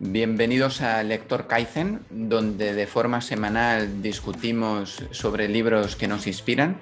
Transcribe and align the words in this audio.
Bienvenidos 0.00 0.80
a 0.80 1.02
Lector 1.02 1.48
Kaizen, 1.48 1.98
donde 2.08 2.72
de 2.72 2.86
forma 2.86 3.20
semanal 3.20 4.00
discutimos 4.00 5.02
sobre 5.10 5.48
libros 5.48 5.96
que 5.96 6.06
nos 6.06 6.28
inspiran. 6.28 6.78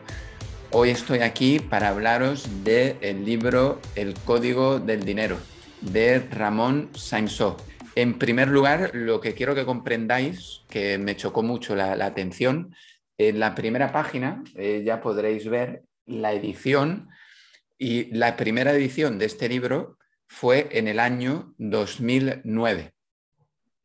Hoy 0.71 0.91
estoy 0.91 1.21
aquí 1.21 1.59
para 1.59 1.89
hablaros 1.89 2.47
del 2.63 3.25
libro 3.25 3.81
El 3.95 4.13
Código 4.13 4.81
del 4.81 5.07
Dinero, 5.07 5.39
de 5.81 6.19
Ramón 6.19 6.91
Sainzó. 6.95 7.57
En 7.95 8.19
primer 8.19 8.49
lugar, 8.49 8.91
lo 8.93 9.19
que 9.23 9.33
quiero 9.33 9.55
que 9.55 9.65
comprendáis, 9.65 10.61
que 10.69 10.99
me 10.99 11.17
chocó 11.17 11.43
mucho 11.43 11.75
la, 11.75 11.93
atención, 11.93 12.75
en 13.17 13.41
la 13.41 13.55
primera 13.55 13.93
página 13.93 14.45
eh, 14.57 14.83
ya 14.85 15.01
podréis 15.01 15.49
ver 15.49 15.85
la 16.05 16.35
edición 16.35 17.09
y 17.79 18.15
la 18.15 18.37
primera 18.37 18.73
edición 18.73 19.19
de 19.19 19.25
este 19.25 19.49
libro 19.49 19.97
fue 20.27 20.69
en 20.73 20.87
el 20.87 21.01
año 21.01 21.55
2009. 21.57 22.93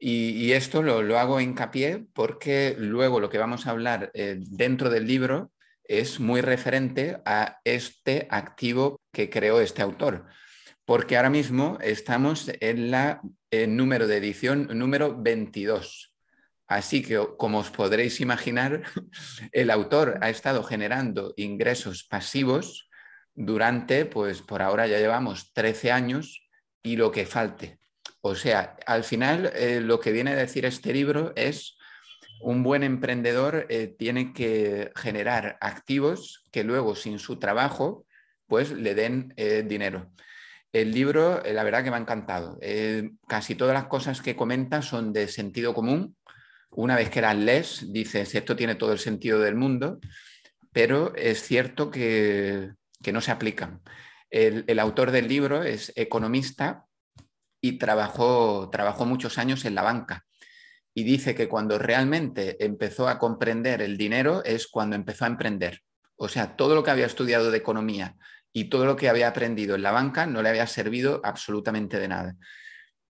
Y, 0.03 0.51
esto 0.53 0.81
lo, 0.81 1.19
hago 1.19 1.39
hincapié 1.39 2.07
porque 2.13 2.75
luego 2.75 3.19
lo 3.19 3.29
que 3.29 3.37
vamos 3.37 3.67
a 3.67 3.69
hablar 3.69 4.09
eh, 4.15 4.37
dentro 4.39 4.89
del 4.89 5.05
libro 5.05 5.51
es 5.83 6.19
muy 6.19 6.41
referente 6.41 7.21
a 7.23 7.59
este 7.65 8.27
activo 8.31 8.99
que 9.13 9.29
creó 9.29 9.61
este 9.61 9.83
autor. 9.83 10.25
Porque 10.85 11.17
ahora 11.17 11.29
mismo 11.29 11.77
estamos 11.81 12.51
en 12.61 12.89
la 12.89 13.21
número 13.67 14.07
de 14.07 14.17
edición 14.17 14.69
número 14.73 15.21
22. 15.21 16.15
Así 16.65 17.03
que, 17.03 17.19
como 17.37 17.59
os 17.59 17.69
podréis 17.69 18.21
imaginar, 18.21 18.81
el 19.51 19.69
autor 19.69 20.17
ha 20.21 20.31
estado 20.31 20.63
generando 20.63 21.33
ingresos 21.37 22.05
pasivos 22.05 22.89
durante, 23.35 24.05
pues 24.05 24.41
por 24.41 24.63
ahora 24.63 24.87
ya 24.87 24.97
llevamos 24.97 25.53
13 25.53 25.91
años 25.91 26.49
y 26.81 26.95
lo 26.95 27.11
que 27.11 27.27
falte. 27.27 27.80
O 28.21 28.35
sea, 28.35 28.77
al 28.85 29.03
final 29.03 29.51
eh, 29.55 29.81
lo 29.81 29.99
que 29.99 30.11
viene 30.11 30.31
a 30.31 30.35
decir 30.35 30.65
este 30.65 30.93
libro 30.93 31.33
es 31.35 31.77
un 32.39 32.63
buen 32.63 32.83
emprendedor 32.83 33.65
eh, 33.69 33.95
tiene 33.97 34.33
que 34.33 34.91
generar 34.95 35.57
activos 35.59 36.43
que 36.51 36.63
luego 36.63 36.95
sin 36.95 37.19
su 37.19 37.39
trabajo 37.39 38.05
pues 38.47 38.71
le 38.71 38.93
den 38.93 39.33
eh, 39.37 39.63
dinero. 39.67 40.11
El 40.71 40.91
libro, 40.91 41.41
la 41.43 41.63
verdad 41.63 41.83
que 41.83 41.89
me 41.89 41.97
ha 41.97 41.99
encantado. 41.99 42.57
casi 43.27 43.55
todas 43.55 43.73
las 43.73 43.87
cosas 43.87 44.21
que 44.21 44.37
comenta 44.37 44.81
son 44.81 45.11
de 45.11 45.27
sentido 45.27 45.73
común. 45.73 46.15
Una 46.69 46.95
vez 46.95 47.09
que 47.09 47.21
las 47.21 47.35
lees, 47.35 47.91
dices, 47.91 48.33
esto 48.35 48.55
tiene 48.55 48.75
todo 48.75 48.93
el 48.93 48.99
sentido 48.99 49.39
del 49.39 49.55
mundo, 49.55 49.99
pero 50.71 51.13
es 51.15 51.41
cierto 51.41 51.91
que, 51.91 52.71
no 53.11 53.19
se 53.19 53.31
aplican. 53.31 53.81
el 54.29 54.79
autor 54.79 55.11
del 55.11 55.27
libro 55.27 55.63
es 55.63 55.91
economista 55.97 56.85
y 57.61 57.77
trabajó, 57.77 58.69
trabajó 58.71 59.05
muchos 59.05 59.37
años 59.37 59.63
en 59.65 59.75
la 59.75 59.83
banca. 59.83 60.25
Y 60.93 61.03
dice 61.03 61.35
que 61.35 61.47
cuando 61.47 61.77
realmente 61.77 62.63
empezó 62.65 63.07
a 63.07 63.17
comprender 63.17 63.81
el 63.81 63.97
dinero 63.97 64.43
es 64.43 64.67
cuando 64.67 64.95
empezó 64.95 65.23
a 65.25 65.29
emprender. 65.29 65.81
O 66.17 66.27
sea, 66.27 66.55
todo 66.57 66.75
lo 66.75 66.83
que 66.83 66.91
había 66.91 67.05
estudiado 67.05 67.49
de 67.49 67.57
economía 67.57 68.17
y 68.51 68.65
todo 68.65 68.85
lo 68.85 68.95
que 68.95 69.07
había 69.07 69.29
aprendido 69.29 69.75
en 69.75 69.83
la 69.83 69.91
banca 69.91 70.25
no 70.25 70.41
le 70.41 70.49
había 70.49 70.67
servido 70.67 71.21
absolutamente 71.23 71.99
de 71.99 72.07
nada. 72.07 72.35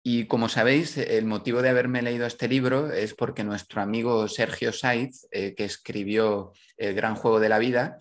Y 0.04 0.26
como 0.26 0.50
sabéis, 0.50 0.98
el 0.98 1.26
motivo 1.26 1.62
de 1.62 1.70
haberme 1.70 2.02
leído 2.02 2.26
este 2.26 2.48
libro 2.48 2.92
es 2.92 3.14
porque 3.14 3.44
nuestro 3.44 3.82
amigo 3.82 4.28
Sergio 4.28 4.74
Saiz, 4.74 5.28
eh, 5.32 5.54
que 5.56 5.66
escribió 5.66 6.54
El 6.78 6.96
gran 6.96 7.16
juego 7.16 7.40
de 7.40 7.50
la 7.50 7.60
vida, 7.60 8.00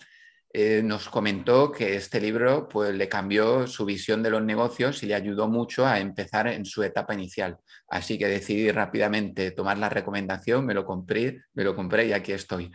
eh, 0.53 0.83
nos 0.83 1.09
comentó 1.09 1.71
que 1.71 1.95
este 1.95 2.21
libro 2.21 2.69
pues, 2.69 2.93
le 2.93 3.09
cambió 3.09 3.69
su 3.69 3.85
visión 3.85 4.21
de 4.21 4.31
los 4.31 4.43
negocios 4.43 5.01
y 5.03 5.07
le 5.07 5.15
ayudó 5.15 5.49
mucho 5.49 5.87
a 5.87 6.01
empezar 6.01 6.49
en 6.49 6.65
su 6.65 6.83
etapa 6.83 7.15
inicial. 7.15 7.59
Así 7.89 8.19
que 8.19 8.27
decidí 8.27 8.73
rápidamente 8.73 9.53
tomar 9.53 9.79
la 9.79 9.89
recomendación, 9.89 10.67
me 10.67 10.75
lo 10.75 10.85
compré, 10.85 11.43
me 11.55 11.63
lo 11.63 11.77
compré 11.77 12.07
y 12.07 12.13
aquí 12.13 12.33
estoy. 12.33 12.73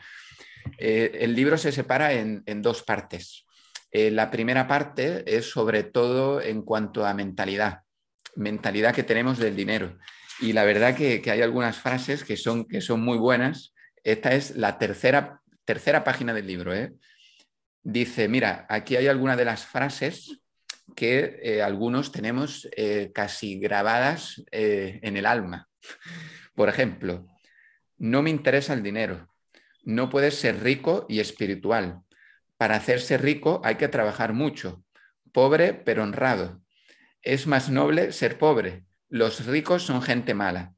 Eh, 0.78 1.18
el 1.20 1.36
libro 1.36 1.58
se 1.58 1.74
separa 1.74 2.14
en, 2.14 2.44
dos 2.62 2.82
partes. 2.82 3.46
Eh, 3.92 4.10
la 4.10 4.32
primera 4.32 4.68
parte 4.68 5.24
es 5.28 5.50
sobre 5.50 5.84
todo 5.84 6.42
en 6.42 6.62
cuanto 6.62 7.06
a 7.06 7.14
mentalidad, 7.14 7.82
mentalidad 8.38 8.96
que 8.96 9.04
tenemos 9.04 9.38
del 9.38 9.56
dinero. 9.56 9.98
Y 10.40 10.54
la 10.54 10.64
verdad 10.64 10.96
que, 10.96 11.22
hay 11.30 11.42
algunas 11.42 11.78
frases 11.78 12.24
que 12.24 12.38
son, 12.38 12.66
que 12.66 12.80
son 12.80 13.02
muy 13.02 13.18
buenas. 13.18 13.74
Esta 14.04 14.34
es 14.34 14.56
la 14.56 14.78
tercera, 14.78 15.42
tercera 15.66 16.06
página 16.06 16.34
del 16.34 16.48
libro. 16.48 16.74
¿eh? 16.74 16.94
Dice, 17.86 18.28
mira, 18.28 18.66
aquí 18.68 18.98
hay 18.98 19.08
algunas 19.08 19.38
de 19.38 19.46
las 19.46 19.66
frases 19.66 20.42
que 20.96 21.40
eh, 21.42 21.62
algunos 21.62 22.12
tenemos 22.12 22.68
eh, 22.76 23.12
casi 23.14 23.60
grabadas 23.60 24.44
eh, 24.52 25.00
en 25.04 25.16
el 25.18 25.26
alma. 25.26 25.70
Por 26.56 26.68
ejemplo, 26.68 27.28
no 27.98 28.22
me 28.24 28.32
interesa 28.32 28.74
el 28.74 28.82
dinero, 28.84 29.30
no 29.84 30.10
puedes 30.10 30.36
ser 30.36 30.64
rico 30.64 31.06
y 31.08 31.20
espiritual. 31.20 32.02
Para 32.58 32.76
hacerse 32.76 33.18
rico 33.18 33.62
hay 33.64 33.76
que 33.76 33.88
trabajar 33.88 34.34
mucho, 34.34 34.84
pobre 35.32 35.74
pero 35.74 36.04
honrado. 36.04 36.62
Es 37.22 37.46
más 37.46 37.70
noble 37.70 38.12
ser 38.12 38.40
pobre. 38.40 38.86
Los 39.10 39.46
ricos 39.46 39.84
son 39.84 40.02
gente 40.02 40.34
mala. 40.34 40.74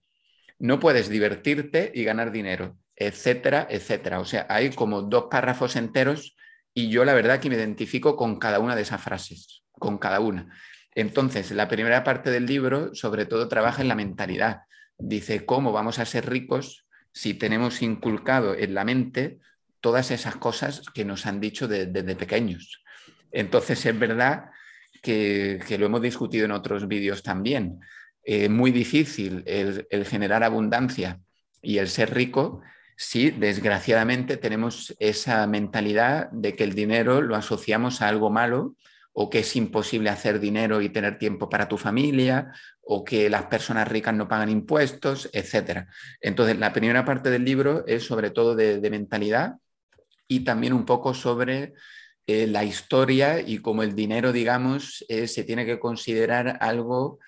No 0.59 0.79
puedes 0.79 1.07
divertirte 1.07 1.91
y 1.93 2.03
ganar 2.03 2.31
dinero, 2.31 2.77
etcétera, 2.95 3.67
etcétera. 3.69 4.19
O 4.19 4.25
sea, 4.25 4.45
hay 4.49 4.71
como 4.71 5.03
dos 5.03 5.27
párrafos 5.29 5.75
enteros 5.75 6.36
y 6.77 6.89
yo 6.89 7.05
la 7.05 7.15
verdad 7.15 7.39
que 7.39 7.49
me 7.49 7.55
identifico 7.55 8.15
con 8.15 8.37
cada 8.37 8.59
una 8.59 8.75
de 8.75 8.83
esas 8.83 9.01
frases, 9.01 9.63
con 9.71 9.97
cada 9.97 10.19
una. 10.19 10.55
Entonces, 10.93 11.49
la 11.49 11.67
primera 11.67 12.03
parte 12.03 12.29
del 12.29 12.45
libro 12.45 12.93
sobre 12.93 13.25
todo 13.25 13.47
trabaja 13.47 13.81
en 13.81 13.87
la 13.87 13.95
mentalidad. 13.95 14.61
Dice 14.99 15.43
cómo 15.43 15.71
vamos 15.71 15.97
a 15.97 16.05
ser 16.05 16.29
ricos 16.29 16.85
si 17.11 17.33
tenemos 17.33 17.81
inculcado 17.81 18.53
en 18.53 18.75
la 18.75 18.85
mente 18.85 19.39
todas 19.81 20.11
esas 20.11 20.35
cosas 20.35 20.83
que 20.93 21.03
nos 21.03 21.25
han 21.25 21.39
dicho 21.39 21.67
desde 21.67 22.15
pequeños. 22.15 22.83
Entonces, 23.31 23.83
es 23.83 23.97
verdad 23.97 24.51
que, 25.01 25.59
lo 25.79 25.87
hemos 25.87 26.03
discutido 26.03 26.45
en 26.45 26.51
otros 26.51 26.87
vídeos 26.87 27.23
también. 27.23 27.79
Es 28.21 28.51
muy 28.51 28.69
difícil 28.69 29.43
el 29.47 30.05
generar 30.05 30.43
abundancia 30.43 31.21
y 31.59 31.79
el 31.79 31.87
ser 31.87 32.13
rico 32.13 32.61
Sí, 32.99 33.29
desgraciadamente 33.29 34.37
tenemos 34.37 34.95
esa 34.97 35.45
mentalidad 35.45 36.31
de 36.31 36.55
que 36.55 36.63
el 36.63 36.73
dinero 36.73 37.21
lo 37.21 37.35
asociamos 37.35 38.01
a 38.01 38.07
algo 38.07 38.31
malo 38.31 38.75
o 39.13 39.29
que 39.29 39.39
es 39.39 39.55
imposible 39.55 40.09
hacer 40.09 40.39
dinero 40.39 40.81
y 40.81 40.89
tener 40.89 41.19
tiempo 41.19 41.47
para 41.47 41.67
tu 41.67 41.77
familia 41.77 42.51
o 42.81 43.03
que 43.03 43.29
las 43.29 43.45
personas 43.45 43.87
ricas 43.87 44.15
no 44.15 44.27
pagan 44.27 44.49
impuestos, 44.49 45.29
etc. 45.31 45.85
Entonces, 46.21 46.57
la 46.57 46.73
primera 46.73 47.05
parte 47.05 47.29
del 47.29 47.45
libro 47.45 47.85
es 47.85 48.03
sobre 48.03 48.31
todo 48.31 48.55
de, 48.55 48.89
mentalidad 48.89 49.57
y 50.27 50.39
también 50.43 50.73
un 50.73 50.85
poco 50.85 51.13
sobre 51.13 51.73
eh, 52.25 52.47
la 52.47 52.63
historia 52.63 53.41
y 53.41 53.59
cómo 53.59 53.83
el 53.83 53.93
dinero, 53.93 54.31
digamos, 54.31 55.05
eh, 55.07 55.27
se 55.27 55.43
tiene 55.43 55.67
que 55.67 55.79
considerar 55.79 56.57
algo 56.61 57.19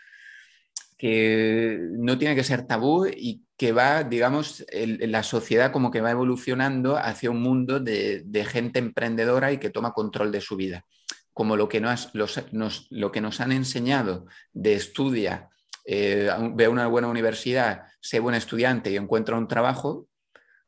que 0.97 1.77
no 1.91 2.17
tiene 2.17 2.35
que 2.35 2.43
ser 2.43 2.65
tabú 2.65 3.05
y 3.05 3.43
que 3.59 3.73
va, 3.73 4.05
digamos, 4.05 4.65
la 4.71 5.21
sociedad 5.21 5.73
como 5.73 5.91
que 5.91 5.99
va 5.99 6.11
evolucionando 6.11 6.95
hacia 6.95 7.29
un 7.29 7.41
mundo 7.41 7.81
de, 7.81 8.47
gente 8.49 8.79
emprendedora 8.79 9.51
y 9.51 9.57
que 9.57 9.69
toma 9.69 9.91
control 9.91 10.31
de 10.31 10.39
su 10.39 10.55
vida. 10.55 10.85
Como 11.33 11.57
lo 11.57 11.67
que 11.67 11.81
nos, 11.81 12.09
lo 12.13 13.11
que 13.11 13.19
nos 13.19 13.41
han 13.41 13.51
enseñado 13.51 14.27
de 14.53 14.75
estudia, 14.75 15.49
eh, 15.83 16.29
ve 16.53 16.69
una 16.69 16.87
buena 16.87 17.09
universidad, 17.09 17.83
sé 17.99 18.21
buen 18.21 18.35
estudiante 18.35 18.91
y 18.91 18.95
encuentra 18.95 19.37
un 19.37 19.49
trabajo, 19.49 20.07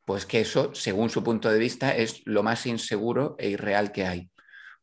pues 0.03 0.25
que 0.25 0.41
eso, 0.41 0.75
según 0.75 1.09
su 1.09 1.23
punto 1.23 1.49
de 1.49 1.59
vista, 1.59 1.95
es 1.95 2.21
lo 2.25 2.43
más 2.43 2.65
inseguro 2.65 3.37
e 3.39 3.51
irreal 3.51 3.93
que 3.93 4.05
hay. 4.05 4.29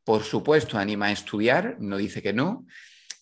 Por 0.02 0.22
supuesto, 0.22 0.78
anima 0.78 1.08
a 1.08 1.12
estudiar, 1.12 1.76
no 1.78 1.98
dice 1.98 2.22
que 2.22 2.32
no, 2.32 2.64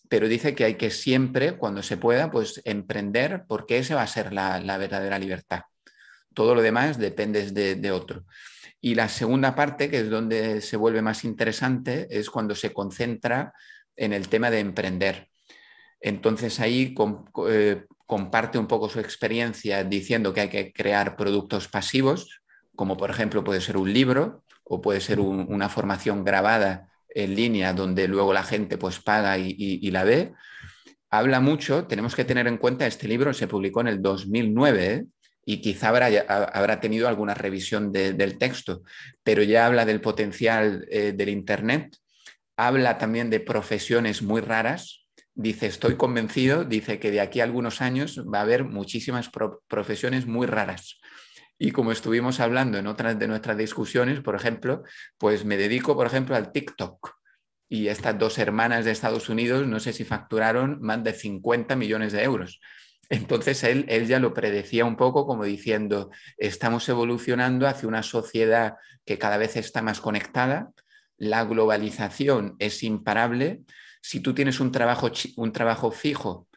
pero 0.09 0.27
dice 0.27 0.55
que 0.55 0.63
hay 0.63 0.75
que 0.75 0.89
siempre, 0.89 1.57
cuando 1.57 1.83
se 1.83 1.97
pueda, 1.97 2.31
pues 2.31 2.61
emprender 2.65 3.43
porque 3.47 3.77
esa 3.77 3.95
va 3.95 4.03
a 4.03 4.07
ser 4.07 4.33
la, 4.33 4.77
verdadera 4.77 5.19
libertad. 5.19 5.63
Todo 6.33 6.55
lo 6.55 6.61
demás 6.61 6.97
depende 6.97 7.51
de, 7.51 7.91
otro. 7.91 8.23
Y 8.79 8.95
la 8.95 9.09
segunda 9.09 9.55
parte, 9.55 9.89
que 9.89 9.99
es 10.01 10.09
donde 10.09 10.61
se 10.61 10.77
vuelve 10.77 11.01
más 11.01 11.23
interesante, 11.23 12.07
es 12.09 12.29
cuando 12.29 12.55
se 12.55 12.71
concentra 12.71 13.53
en 13.95 14.13
el 14.13 14.29
tema 14.29 14.51
de 14.51 14.59
emprender. 14.59 15.29
Entonces 15.99 16.59
ahí 16.59 16.95
eh, 17.49 17.85
comparte 18.05 18.59
un 18.59 18.67
poco 18.67 18.87
su 18.87 18.99
experiencia 18.99 19.83
diciendo 19.83 20.33
que 20.33 20.41
hay 20.41 20.49
que 20.49 20.71
crear 20.71 21.15
productos 21.15 21.67
pasivos, 21.67 22.41
como 22.75 22.97
por 22.97 23.09
ejemplo 23.09 23.43
puede 23.43 23.61
ser 23.61 23.77
un 23.77 23.91
libro 23.91 24.43
o 24.63 24.79
puede 24.79 25.01
ser 25.01 25.19
una 25.19 25.69
formación 25.69 26.23
grabada 26.23 26.89
en 27.09 27.35
línea 27.35 27.73
donde 27.73 28.07
luego 28.07 28.33
la 28.33 28.43
gente 28.43 28.77
pues 28.77 28.99
paga 28.99 29.37
y, 29.37 29.91
la 29.91 30.03
ve, 30.03 30.33
habla 31.09 31.39
mucho, 31.39 31.85
tenemos 31.85 32.15
que 32.15 32.25
tener 32.25 32.47
en 32.47 32.57
cuenta, 32.57 32.87
este 32.87 33.07
libro 33.07 33.33
se 33.33 33.47
publicó 33.47 33.81
en 33.81 33.87
el 33.87 34.01
2009 34.01 34.85
¿eh? 34.85 35.05
y 35.45 35.61
quizá 35.61 35.89
habrá, 35.89 36.07
habrá, 36.07 36.79
tenido 36.79 37.07
alguna 37.07 37.33
revisión 37.33 37.91
del 37.91 38.37
texto, 38.37 38.83
pero 39.23 39.43
ya 39.43 39.65
habla 39.65 39.85
del 39.85 40.01
potencial 40.01 40.85
eh, 40.91 41.13
del 41.15 41.29
Internet, 41.29 41.97
habla 42.57 42.97
también 42.97 43.29
de 43.29 43.39
profesiones 43.39 44.21
muy 44.21 44.41
raras, 44.41 45.07
dice, 45.37 45.67
estoy 45.67 45.95
convencido, 45.95 46.65
dice 46.65 46.99
que 46.99 47.11
de 47.11 47.21
aquí 47.21 47.39
a 47.39 47.43
algunos 47.43 47.81
años 47.81 48.23
va 48.31 48.39
a 48.39 48.41
haber 48.41 48.65
muchísimas 48.65 49.29
profesiones 49.67 50.25
muy 50.25 50.47
raras. 50.47 50.99
Y 51.59 51.71
como 51.71 51.91
estuvimos 51.91 52.39
hablando 52.39 52.77
en 52.77 52.87
otras 52.87 53.17
de 53.17 53.27
nuestras 53.27 53.57
discusiones, 53.57 54.21
por 54.21 54.35
ejemplo, 54.35 54.83
pues 55.17 55.43
me 55.45 55.57
dedico, 55.57 55.95
por 55.95 56.07
ejemplo, 56.07 56.35
al 56.35 56.51
TikTok. 56.51 57.15
Y 57.69 57.87
estas 57.87 58.17
dos 58.17 58.37
hermanas 58.37 58.85
de 58.85 58.91
Estados 58.91 59.27
Unidos, 59.27 59.67
no 59.67 59.79
sé 59.79 59.91
si 59.91 60.05
facturaron 60.05 60.79
más 60.81 61.03
de 61.03 61.13
50 61.13 61.75
millones 61.75 62.13
de 62.13 62.23
euros. 62.23 62.61
Entonces 63.09 63.63
él, 63.63 63.85
él 63.89 64.07
ya 64.07 64.19
lo 64.19 64.33
predecía 64.33 64.85
un 64.85 64.97
poco 64.97 65.25
como 65.25 65.45
diciendo, 65.45 66.11
estamos 66.37 66.87
evolucionando 66.89 67.67
hacia 67.67 67.87
una 67.87 68.03
sociedad 68.03 68.75
que 69.05 69.17
cada 69.17 69.37
vez 69.37 69.55
está 69.55 69.81
más 69.81 69.99
conectada, 70.01 70.71
la 71.17 71.43
globalización 71.45 72.55
es 72.59 72.83
imparable. 72.83 73.61
Si 74.01 74.19
tú 74.19 74.33
tienes 74.33 74.59
un 74.59 74.71
trabajo, 74.71 75.09
un 75.37 75.51
trabajo 75.51 75.91
fijo, 75.91 76.47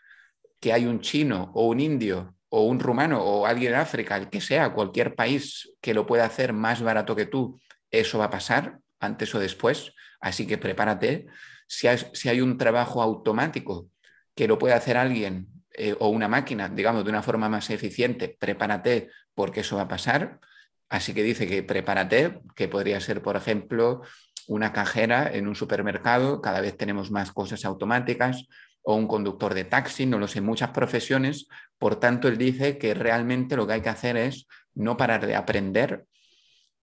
que 0.61 0.73
hay 0.73 0.87
un 0.87 1.01
chino 1.01 1.51
o 1.55 1.67
un 1.67 1.81
indio 1.81 2.35
o 2.51 2.65
un 2.65 2.81
rumano 2.81 3.23
o 3.23 3.47
alguien 3.47 3.73
de 3.73 3.79
África, 3.79 4.17
el 4.17 4.29
que 4.29 4.41
sea, 4.41 4.73
cualquier 4.73 5.15
país 5.15 5.73
que 5.81 5.95
lo 5.95 6.07
pueda 6.07 6.25
hacer 6.25 6.53
más 6.53 6.83
barato 6.83 7.17
que 7.17 7.27
tú, 7.27 7.59
eso 7.91 8.19
va 8.19 8.27
a 8.27 8.31
pasar 8.31 8.79
antes 8.99 9.35
o 9.35 9.39
después. 9.39 9.95
Así 10.21 10.47
que 10.47 10.59
prepárate. 10.59 11.27
Si 11.67 11.87
hay, 11.87 12.41
un 12.41 12.59
trabajo 12.59 13.01
automático 13.01 13.89
que 14.35 14.49
lo 14.49 14.59
puede 14.59 14.75
hacer 14.75 14.97
alguien 14.97 15.47
eh, 15.75 15.95
o 15.99 16.09
una 16.09 16.29
máquina, 16.29 16.69
digamos, 16.69 17.05
de 17.05 17.11
una 17.11 17.23
forma 17.23 17.49
más 17.49 17.71
eficiente, 17.71 18.37
prepárate 18.39 19.09
porque 19.35 19.61
eso 19.61 19.77
va 19.77 19.83
a 19.83 19.89
pasar. 19.89 20.41
Así 20.89 21.15
que 21.15 21.23
dice 21.23 21.47
que 21.47 21.63
prepárate, 21.63 22.41
que 22.57 22.67
podría 22.67 23.01
ser, 23.01 23.23
por 23.23 23.37
ejemplo, 23.37 24.03
una 24.49 24.73
cajera 24.73 25.31
en 25.33 25.47
un 25.47 25.55
supermercado, 25.55 26.41
cada 26.43 26.61
vez 26.61 26.77
tenemos 26.77 27.13
más 27.13 27.31
cosas 27.31 27.65
automáticas, 27.65 28.49
o 28.83 28.95
un 28.95 29.07
conductor 29.07 29.55
de 29.55 29.65
taxi, 29.65 30.07
no 30.07 30.19
lo 30.19 30.29
sé, 30.29 30.41
muchas 30.41 30.71
profesiones. 30.71 31.49
Por 31.79 31.97
tanto, 31.97 32.29
él 32.29 32.39
dice 32.39 32.79
que 32.79 32.95
realmente 32.95 33.57
lo 33.57 33.67
que 33.67 33.75
hay 33.75 33.81
que 33.83 33.89
hacer 33.89 34.17
es 34.17 34.47
no 34.75 34.97
parar 34.97 35.27
de 35.27 35.37
aprender, 35.37 36.07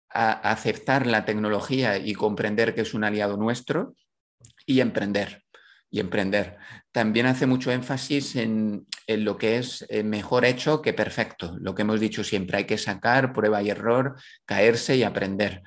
a 0.10 0.32
aceptar 0.52 1.08
la 1.08 1.26
tecnología 1.26 1.98
y 1.98 2.14
comprender 2.14 2.74
que 2.74 2.82
es 2.82 2.94
un 2.94 3.04
aliado 3.04 3.38
nuestro 3.38 3.96
y 4.66 4.80
emprender. 4.80 5.44
Y 5.90 6.00
emprender. 6.00 6.58
También 6.92 7.26
hace 7.26 7.46
mucho 7.46 7.72
énfasis 7.72 8.36
en, 8.36 8.86
en 9.08 9.24
lo 9.24 9.38
que 9.38 9.58
es 9.58 9.86
eh, 9.90 10.04
mejor 10.04 10.44
hecho 10.44 10.82
que 10.82 10.94
perfecto. 10.94 11.56
Lo 11.60 11.76
que 11.76 11.84
hemos 11.84 12.00
dicho 12.00 12.24
siempre, 12.24 12.58
hay 12.58 12.66
que 12.66 12.78
sacar 12.78 13.34
prueba 13.34 13.62
y 13.62 13.70
error, 13.70 14.16
caerse 14.46 14.98
y 14.98 15.04
aprender. 15.04 15.64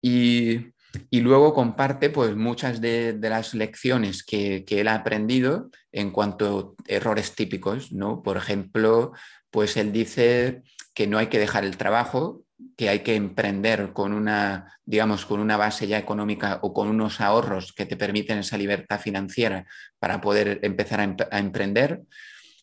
Y 0.00 0.72
y 1.10 1.20
luego 1.20 1.54
comparte 1.54 2.10
pues, 2.10 2.36
muchas 2.36 2.80
de, 2.80 3.16
las 3.20 3.54
lecciones 3.54 4.22
que, 4.22 4.64
él 4.68 4.88
ha 4.88 4.96
aprendido 4.96 5.70
en 5.90 6.10
cuanto 6.10 6.74
a 6.78 6.92
errores 6.92 7.34
típicos. 7.34 7.92
¿no? 7.92 8.22
Por 8.22 8.36
ejemplo, 8.36 9.12
pues 9.50 9.76
él 9.76 9.92
dice 9.92 10.62
que 10.94 11.06
no 11.06 11.18
hay 11.18 11.28
que 11.28 11.38
dejar 11.38 11.64
el 11.64 11.76
trabajo, 11.76 12.42
que 12.76 12.88
hay 12.88 13.00
que 13.00 13.16
emprender 13.16 13.92
con 13.92 14.12
una, 14.12 14.78
digamos, 14.84 15.24
con 15.24 15.40
una 15.40 15.56
base 15.56 15.86
ya 15.86 15.98
económica 15.98 16.60
o 16.62 16.72
con 16.72 16.88
unos 16.88 17.20
ahorros 17.20 17.72
que 17.72 17.86
te 17.86 17.96
permiten 17.96 18.38
esa 18.38 18.56
libertad 18.56 19.00
financiera 19.00 19.66
para 19.98 20.20
poder 20.20 20.60
empezar 20.62 21.00
a, 21.00 21.38
emprender. 21.38 22.02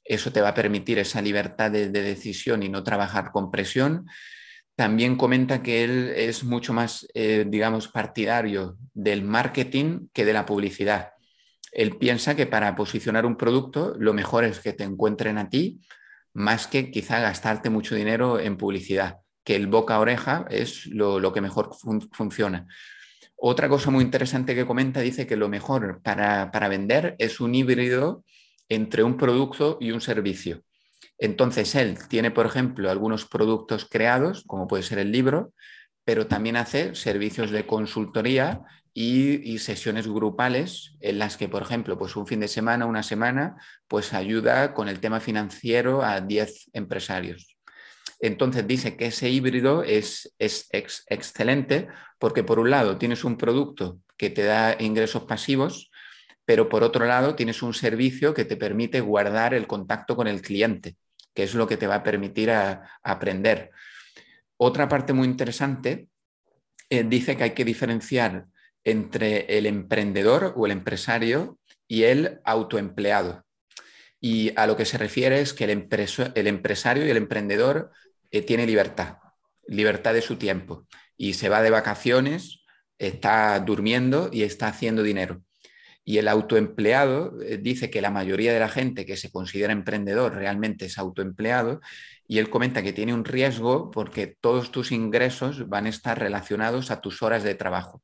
Eso 0.05 0.31
te 0.31 0.41
va 0.41 0.49
a 0.49 0.53
permitir 0.53 0.99
esa 0.99 1.21
libertad 1.21 1.71
de 1.71 1.89
decisión 1.89 2.63
y 2.63 2.69
no 2.69 2.83
trabajar 2.83 3.31
con 3.31 3.51
presión 3.51 4.05
también 4.79 5.17
comenta 5.17 5.61
que 5.61 5.83
él 5.83 6.13
es 6.15 6.45
mucho 6.45 6.71
más, 6.71 7.05
eh, 7.13 7.43
digamos, 7.45 7.89
partidario 7.89 8.77
del 8.93 9.23
marketing 9.23 10.07
que 10.13 10.23
de 10.23 10.31
la 10.31 10.45
publicidad. 10.45 11.09
Él 11.73 11.97
piensa 11.97 12.33
que 12.33 12.45
para 12.45 12.77
posicionar 12.77 13.25
un 13.25 13.35
producto 13.35 13.93
lo 13.99 14.13
mejor 14.13 14.45
es 14.45 14.61
que 14.61 14.71
te 14.71 14.85
encuentren 14.85 15.37
a 15.37 15.49
ti 15.49 15.81
más 16.33 16.65
que 16.67 16.91
quizá 16.91 17.19
gastarte 17.19 17.69
mucho 17.69 17.93
dinero 17.93 18.39
en 18.39 18.55
publicidad, 18.55 19.17
que 19.43 19.57
el 19.57 19.67
boca 19.67 19.95
a 19.95 19.99
oreja 19.99 20.45
es 20.49 20.85
lo, 20.85 21.33
que 21.33 21.41
mejor 21.41 21.71
funciona. 22.13 22.65
Otra 23.35 23.67
cosa 23.67 23.91
muy 23.91 24.05
interesante 24.05 24.55
que 24.55 24.65
comenta 24.65 25.01
dice 25.01 25.27
que 25.27 25.35
lo 25.35 25.49
mejor 25.49 26.01
para, 26.01 26.51
para 26.51 26.69
vender 26.69 27.17
es 27.19 27.41
un 27.41 27.53
híbrido 27.53 28.23
entre 28.69 29.03
un 29.03 29.17
producto 29.17 29.77
y 29.81 29.91
un 29.91 29.99
servicio. 29.99 30.63
Entonces, 31.19 31.75
él 31.75 31.97
tiene, 32.07 32.31
por 32.31 32.45
ejemplo, 32.45 32.89
algunos 32.89 33.25
productos 33.25 33.85
creados, 33.89 34.43
como 34.47 34.67
puede 34.67 34.83
ser 34.83 34.99
el 34.99 35.11
libro, 35.11 35.53
pero 36.05 36.27
también 36.27 36.55
hace 36.55 36.95
servicios 36.95 37.51
de 37.51 37.67
consultoría 37.67 38.61
y, 38.93 39.59
sesiones 39.59 40.07
grupales 40.07 40.95
en 41.01 41.19
las 41.19 41.37
que, 41.37 41.49
por 41.49 41.61
ejemplo, 41.61 41.97
pues 41.97 42.15
un 42.15 42.25
fin 42.25 42.39
de 42.39 42.47
semana, 42.47 42.85
una 42.85 43.03
semana, 43.03 43.57
pues 43.87 44.13
ayuda 44.13 44.73
con 44.73 44.87
el 44.87 45.01
tema 45.01 45.19
financiero 45.19 46.03
a 46.03 46.21
10 46.21 46.69
empresarios. 46.73 47.57
Entonces 48.21 48.65
dice 48.65 48.97
que 48.97 49.07
ese 49.07 49.29
híbrido 49.29 49.83
es, 49.83 50.33
es 50.39 50.67
excelente 50.71 51.87
porque 52.17 52.43
por 52.43 52.59
un 52.59 52.69
lado 52.69 52.97
tienes 52.97 53.23
un 53.23 53.37
producto 53.37 53.99
que 54.17 54.29
te 54.29 54.43
da 54.43 54.75
ingresos 54.79 55.23
pasivos, 55.23 55.91
pero 56.43 56.67
por 56.67 56.83
otro 56.83 57.05
lado 57.05 57.35
tienes 57.35 57.61
un 57.61 57.73
servicio 57.73 58.33
que 58.33 58.45
te 58.45 58.57
permite 58.57 58.99
guardar 59.01 59.53
el 59.53 59.67
contacto 59.67 60.15
con 60.15 60.27
el 60.27 60.41
cliente 60.41 60.97
que 61.39 61.45
es 61.45 61.53
lo 61.53 61.67
que 61.67 61.77
te 61.77 61.87
va 61.87 61.95
a 61.95 62.03
permitir 62.03 62.51
aprender. 63.01 63.71
Otra 64.57 64.89
parte 64.89 65.13
muy 65.13 65.25
interesante 65.25 66.09
eh, 66.89 67.05
dice 67.05 67.37
que 67.37 67.43
hay 67.43 67.51
que 67.51 67.63
diferenciar 67.63 68.47
entre 68.83 69.57
el 69.57 69.65
emprendedor 69.65 70.53
o 70.57 70.65
el 70.65 70.73
empresario 70.73 71.57
y 71.87 72.03
el 72.03 72.41
autoempleado. 72.43 73.45
Y 74.19 74.51
a 74.57 74.67
lo 74.67 74.75
que 74.75 74.83
se 74.83 74.97
refiere 74.97 75.39
es 75.39 75.53
que 75.53 75.63
el, 75.63 75.87
el 76.35 76.47
empresario 76.47 77.05
y 77.05 77.09
el 77.09 77.15
emprendedor 77.15 77.91
eh, 78.31 78.41
tiene 78.41 78.67
libertad, 78.67 79.19
libertad 79.65 80.13
de 80.13 80.21
su 80.21 80.35
tiempo 80.35 80.87
y 81.15 81.35
se 81.35 81.47
va 81.47 81.61
de 81.61 81.69
vacaciones, 81.69 82.65
está 82.97 83.57
durmiendo 83.61 84.29
y 84.33 84.43
está 84.43 84.67
haciendo 84.67 85.03
dinero. 85.03 85.41
Y 86.09 86.17
el 86.17 86.27
autoempleado 86.27 87.39
eh, 87.39 87.59
dice 87.61 87.91
que 87.91 88.01
la 88.01 88.09
mayoría 88.09 88.51
de 88.51 88.59
la 88.59 88.67
gente 88.67 89.05
que 89.05 89.15
se 89.15 89.29
considera 89.29 89.71
emprendedor 89.73 90.33
realmente 90.33 90.87
es 90.87 90.97
autoempleado 90.97 91.81
y 92.27 92.39
él 92.39 92.49
comenta 92.49 92.81
que 92.81 92.93
tiene 92.93 93.13
un 93.13 93.25
riesgo 93.25 93.91
porque 93.91 94.25
todos 94.25 94.71
tus 94.71 94.91
ingresos 94.91 95.69
van 95.69 95.85
a 95.85 95.89
estar 95.89 96.17
relacionados 96.17 96.89
a 96.89 96.99
tus 96.99 97.21
horas 97.21 97.43
de 97.43 97.53
trabajo. 97.53 98.01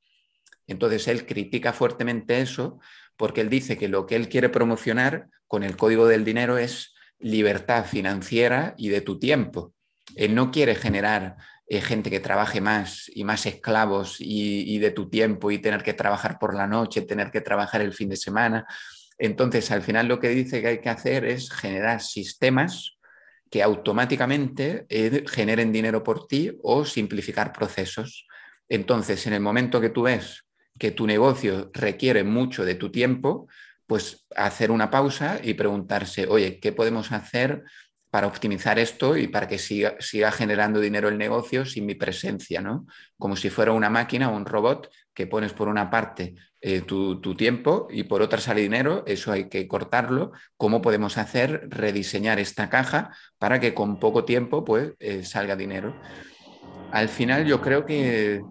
Entonces 0.68 1.07
él 1.07 1.25
critica 1.25 1.74
fuertemente 1.74 2.42
eso 2.42 2.78
porque 3.18 3.42
él 3.42 3.50
dice 3.50 3.75
que 3.75 3.88
lo 3.88 4.06
que 4.06 4.16
él 4.18 4.30
quiere 4.30 4.50
promocionar 4.50 5.30
con 5.48 5.63
el 5.63 5.75
código 5.75 6.06
del 6.07 6.24
dinero 6.24 6.60
es 6.60 6.94
libertad 7.18 7.86
financiera 7.86 8.76
y 8.78 8.90
de 8.90 9.02
tu 9.02 9.18
tiempo. 9.18 9.74
Él 10.16 10.35
no 10.35 10.52
quiere 10.52 10.76
generar 10.76 11.38
eh, 11.68 11.81
gente 11.81 12.12
que 12.12 12.19
trabaje 12.19 12.62
más 12.62 13.10
y 13.14 13.24
más 13.24 13.45
esclavos 13.45 14.18
y, 14.19 14.78
de 14.78 14.92
tu 14.92 15.10
tiempo 15.10 15.50
y 15.50 15.57
tener 15.57 15.81
que 15.81 15.94
trabajar 15.94 16.38
por 16.38 16.54
la 16.56 16.68
noche, 16.68 17.02
tener 17.02 17.31
que 17.31 17.42
trabajar 17.42 17.81
el 17.81 17.94
fin 17.94 18.10
de 18.10 18.18
semana. 18.18 18.68
Entonces, 19.18 19.72
al 19.72 19.81
final 19.81 20.07
lo 20.07 20.19
que 20.19 20.30
dice 20.30 20.62
que 20.62 20.68
hay 20.68 20.81
que 20.81 20.90
hacer 20.90 21.26
es 21.26 21.52
generar 21.52 22.02
sistemas 22.02 22.98
que 23.50 23.64
automáticamente 23.64 24.86
eh, 24.90 25.24
generen 25.28 25.72
dinero 25.72 26.04
por 26.04 26.28
ti 26.28 26.52
o 26.62 26.86
simplificar 26.86 27.52
procesos. 27.52 28.28
Entonces, 28.69 29.26
en 29.26 29.34
el 29.34 29.42
momento 29.42 29.81
que 29.81 29.90
tú 29.90 30.04
ves 30.04 30.45
que 30.78 30.92
tu 30.92 31.07
negocio 31.07 31.72
requiere 31.74 32.24
mucho 32.24 32.66
de 32.66 32.76
tu 32.76 32.92
tiempo, 32.92 33.48
pues 33.88 34.26
hacer 34.36 34.72
una 34.72 34.90
pausa 34.90 35.40
y 35.42 35.54
preguntarse, 35.54 36.28
oye, 36.28 36.60
¿qué 36.60 36.72
podemos 36.72 37.12
hacer 37.12 37.64
para 38.16 38.28
optimizar 38.28 38.80
esto 38.80 39.18
y 39.18 39.28
para 39.28 39.45
que 39.45 39.57
siga, 39.57 39.98
siga, 40.00 40.31
generando 40.31 40.80
dinero 40.80 41.10
el 41.10 41.18
negocio 41.18 41.66
sin 41.66 41.86
mi 41.86 41.95
presencia, 41.95 42.62
¿no? 42.62 42.88
Como 43.18 43.36
si 43.36 43.50
fuera 43.50 43.74
una 43.74 43.90
máquina 43.90 44.30
o 44.30 44.38
un 44.38 44.45
robot 44.45 44.90
que 45.14 45.28
pones 45.28 45.52
por 45.52 45.68
una 45.68 45.90
parte 45.90 46.34
eh, 46.62 46.80
tu, 46.80 47.19
tiempo 47.36 47.90
y 47.92 48.04
por 48.04 48.22
otra 48.22 48.40
sale 48.40 48.62
dinero, 48.62 49.04
eso 49.06 49.34
hay 49.34 49.50
que 49.50 49.68
cortarlo. 49.68 50.31
¿Cómo 50.56 50.81
podemos 50.81 51.18
hacer? 51.18 51.68
Rediseñar 51.68 52.40
esta 52.40 52.69
caja 52.69 53.14
para 53.38 53.60
que 53.60 53.74
con 53.74 54.00
poco 54.00 54.24
tiempo 54.24 54.64
pues, 54.64 54.94
eh, 55.00 55.26
salga 55.26 55.57
dinero. 55.57 55.94
Al 56.94 57.10
final 57.10 57.45
yo 57.45 57.60
creo 57.60 57.86
que 57.86 58.42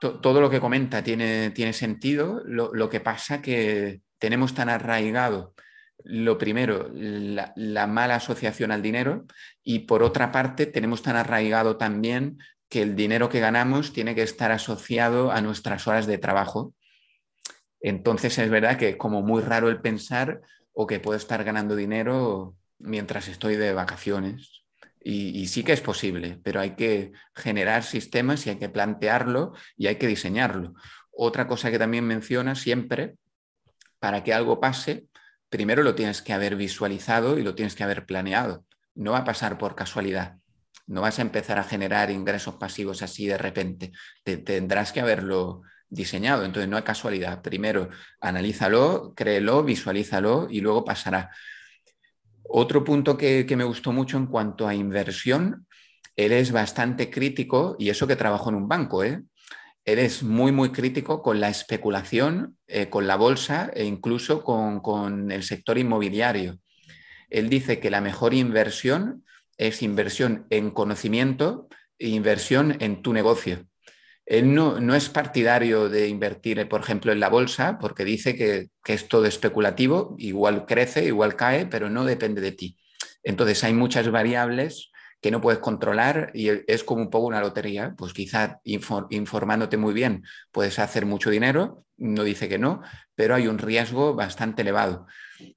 todo 0.00 0.40
lo 0.40 0.48
que 0.48 0.58
comenta 0.58 1.04
tiene, 1.04 1.50
tiene 1.50 1.74
sentido, 1.74 2.40
lo, 2.46 2.72
lo 2.72 2.88
que 2.88 3.00
pasa 3.00 3.42
que 3.42 4.00
tenemos 4.18 4.54
tan 4.54 4.70
arraigado 4.70 5.52
lo 6.04 6.38
primero, 6.38 6.90
la, 6.92 7.86
mala 7.86 8.16
asociación 8.16 8.72
al 8.72 8.82
dinero 8.82 9.26
y 9.62 9.80
por 9.80 10.02
otra 10.02 10.32
parte 10.32 10.66
tenemos 10.66 11.02
tan 11.02 11.16
arraigado 11.16 11.76
también 11.76 12.38
que 12.68 12.82
el 12.82 12.96
dinero 12.96 13.28
que 13.28 13.40
ganamos 13.40 13.92
tiene 13.92 14.14
que 14.14 14.22
estar 14.22 14.50
asociado 14.52 15.30
a 15.30 15.40
nuestras 15.40 15.86
horas 15.86 16.06
de 16.06 16.18
trabajo. 16.18 16.74
Entonces 17.80 18.38
es 18.38 18.48
verdad 18.50 18.78
que 18.78 18.90
es 18.90 18.96
como 18.96 19.22
muy 19.22 19.42
raro 19.42 19.68
el 19.68 19.80
pensar 19.80 20.40
o 20.72 20.86
que 20.86 21.00
puedo 21.00 21.16
estar 21.16 21.44
ganando 21.44 21.76
dinero 21.76 22.56
mientras 22.78 23.28
estoy 23.28 23.56
de 23.56 23.72
vacaciones. 23.72 24.64
y, 25.04 25.48
sí 25.48 25.64
que 25.64 25.72
es 25.72 25.80
posible, 25.80 26.38
pero 26.44 26.60
hay 26.60 26.76
que 26.76 27.12
generar 27.34 27.82
sistemas 27.82 28.46
y 28.46 28.50
hay 28.50 28.56
que 28.56 28.68
plantearlo 28.68 29.52
y 29.76 29.88
hay 29.88 29.96
que 29.96 30.06
diseñarlo. 30.06 30.74
Otra 31.10 31.48
cosa 31.48 31.72
que 31.72 31.78
también 31.78 32.06
menciona 32.06 32.54
siempre, 32.54 33.16
para 33.98 34.24
que 34.24 34.32
algo 34.32 34.58
pase, 34.58 35.06
primero 35.52 35.82
lo 35.82 35.94
tienes 35.94 36.22
que 36.22 36.32
haber 36.32 36.56
visualizado 36.56 37.38
y 37.38 37.42
lo 37.42 37.54
tienes 37.54 37.74
que 37.76 37.84
haber 37.84 38.06
planeado. 38.06 38.64
No 38.94 39.12
va 39.12 39.18
a 39.18 39.24
pasar 39.24 39.58
por 39.58 39.76
casualidad. 39.76 40.38
No 40.86 41.02
vas 41.02 41.18
a 41.18 41.22
empezar 41.22 41.58
a 41.58 41.64
generar 41.64 42.10
ingresos 42.10 42.54
pasivos 42.54 43.02
así 43.02 43.26
de 43.26 43.36
repente. 43.36 43.92
tendrás 44.24 44.92
que 44.92 45.02
haberlo 45.02 45.60
diseñado. 45.90 46.46
Entonces 46.46 46.70
no 46.70 46.78
hay 46.78 46.84
casualidad. 46.84 47.42
Primero, 47.42 47.90
analízalo, 48.18 49.12
créelo, 49.14 49.62
visualízalo 49.62 50.48
y 50.50 50.62
luego 50.62 50.86
pasará. 50.86 51.30
Otro 52.44 52.82
punto 52.82 53.18
que, 53.18 53.46
me 53.54 53.64
gustó 53.64 53.92
mucho 53.92 54.16
en 54.16 54.26
cuanto 54.28 54.66
a 54.66 54.74
inversión, 54.74 55.66
él 56.16 56.32
es 56.32 56.50
bastante 56.50 57.10
crítico, 57.10 57.76
y 57.78 57.90
eso 57.90 58.06
que 58.06 58.16
trabajó 58.16 58.48
en 58.48 58.56
un 58.56 58.68
banco, 58.68 59.04
¿eh? 59.04 59.22
Él 59.84 59.98
es 59.98 60.22
muy, 60.22 60.52
muy 60.52 60.70
crítico 60.70 61.22
con 61.22 61.40
la 61.40 61.48
especulación, 61.48 62.56
eh, 62.68 62.88
con 62.88 63.06
la 63.06 63.16
bolsa 63.16 63.70
e 63.74 63.84
incluso 63.84 64.44
con, 64.44 64.80
con, 64.80 65.32
el 65.32 65.42
sector 65.42 65.76
inmobiliario. 65.78 66.58
Él 67.30 67.48
dice 67.48 67.80
que 67.80 67.90
la 67.90 68.00
mejor 68.00 68.34
inversión 68.34 69.24
es 69.56 69.82
inversión 69.82 70.46
en 70.50 70.70
conocimiento 70.70 71.68
e 71.98 72.08
inversión 72.08 72.76
en 72.80 73.02
tu 73.02 73.12
negocio. 73.12 73.66
Él 74.24 74.54
no, 74.54 74.78
no, 74.80 74.94
es 74.94 75.08
partidario 75.08 75.88
de 75.88 76.08
invertir, 76.08 76.68
por 76.68 76.80
ejemplo, 76.80 77.10
en 77.10 77.18
la 77.18 77.28
bolsa, 77.28 77.78
porque 77.80 78.04
dice 78.04 78.36
que, 78.36 78.68
que, 78.84 78.94
es 78.94 79.08
todo 79.08 79.26
especulativo, 79.26 80.14
igual 80.18 80.64
crece, 80.64 81.04
igual 81.04 81.34
cae, 81.34 81.66
pero 81.66 81.90
no 81.90 82.04
depende 82.04 82.40
de 82.40 82.52
ti. 82.52 82.78
Entonces 83.24 83.64
hay 83.64 83.72
muchas 83.72 84.10
variables 84.10 84.91
que 85.22 85.30
no 85.30 85.40
puedes 85.40 85.60
controlar 85.60 86.30
y 86.34 86.50
es 86.66 86.84
como 86.84 87.00
un 87.00 87.08
poco 87.10 87.26
una 87.26 87.40
lotería. 87.40 87.94
Pues 87.96 88.12
quizá 88.12 88.60
informándote 88.64 89.78
muy 89.78 89.94
bien 89.94 90.24
puedes 90.50 90.78
hacer 90.78 91.06
mucho 91.06 91.30
dinero, 91.30 91.86
no 91.96 92.24
dice 92.24 92.48
que 92.48 92.58
no, 92.58 92.82
pero 93.14 93.34
hay 93.34 93.46
un 93.46 93.58
riesgo 93.58 94.14
bastante 94.14 94.60
elevado. 94.60 95.06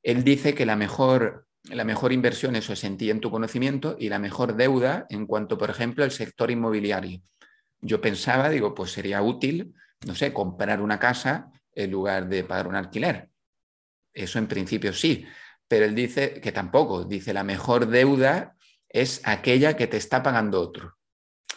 Él 0.04 0.24
dice 0.24 0.54
que 0.54 0.66
la 0.66 0.78
mejor, 0.78 1.48
la 1.64 1.84
mejor 1.84 2.14
inversión 2.14 2.56
eso 2.56 2.72
es 2.72 2.84
en 2.86 2.98
ti, 2.98 3.10
en 3.10 3.20
tu 3.20 3.32
conocimiento, 3.32 3.98
y 4.00 4.08
la 4.08 4.20
mejor 4.20 4.56
deuda 4.56 5.06
en 5.10 5.26
cuanto, 5.26 5.58
por 5.58 5.70
ejemplo, 5.70 6.06
al 6.06 6.12
sector 6.12 6.52
inmobiliario 6.52 7.22
yo 7.86 8.02
pensaba, 8.02 8.50
digo, 8.50 8.74
pues 8.74 8.92
sería 8.92 9.22
útil, 9.22 9.74
no 10.06 10.16
sé, 10.16 10.34
comprar 10.34 10.82
una 10.82 11.00
casa 11.00 11.52
en 11.74 11.92
lugar 11.92 12.28
de 12.28 12.44
pagar 12.44 12.68
un 12.68 12.76
alquiler. 12.76 13.30
Eso 14.14 14.40
en 14.40 14.48
principio 14.48 14.94
sí, 14.94 15.26
pero 15.68 15.86
él 15.86 15.94
dice 15.94 16.40
que 16.42 16.52
tampoco, 16.52 17.04
dice 17.04 17.34
la 17.34 17.44
mejor 17.44 17.88
deuda 17.88 18.55
es 18.96 19.20
aquella 19.26 19.76
que 19.76 19.88
te 19.88 19.98
está 19.98 20.24
pagando 20.24 20.62
otro. 20.62 20.96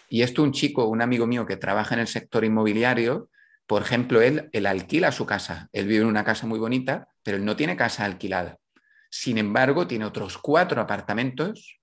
Y 0.09 0.23
esto 0.23 0.42
un 0.42 0.50
chico, 0.50 0.87
un 0.87 1.00
amigo 1.00 1.25
mío 1.28 1.47
que 1.47 1.57
trabaja 1.57 1.95
en 1.95 2.00
el 2.00 2.09
sector 2.09 2.45
inmobiliario, 2.45 3.30
por 3.66 3.80
ejemplo, 3.80 4.21
él, 4.21 4.49
él 4.52 4.66
alquila 4.66 5.12
su 5.12 5.25
casa, 5.25 5.68
él 5.73 5.87
vive 5.87 6.02
en 6.02 6.09
una 6.09 6.25
casa 6.25 6.49
muy 6.49 6.59
bonita, 6.59 7.07
pero 7.23 7.37
él 7.37 7.45
no 7.45 7.54
tiene 7.54 7.76
casa 7.76 8.04
alquilada. 8.04 8.59
Sin 9.09 9.38
embargo, 9.38 9.87
tiene 9.87 10.04
otros 10.04 10.37
cuatro 10.37 10.80
apartamentos 10.80 11.78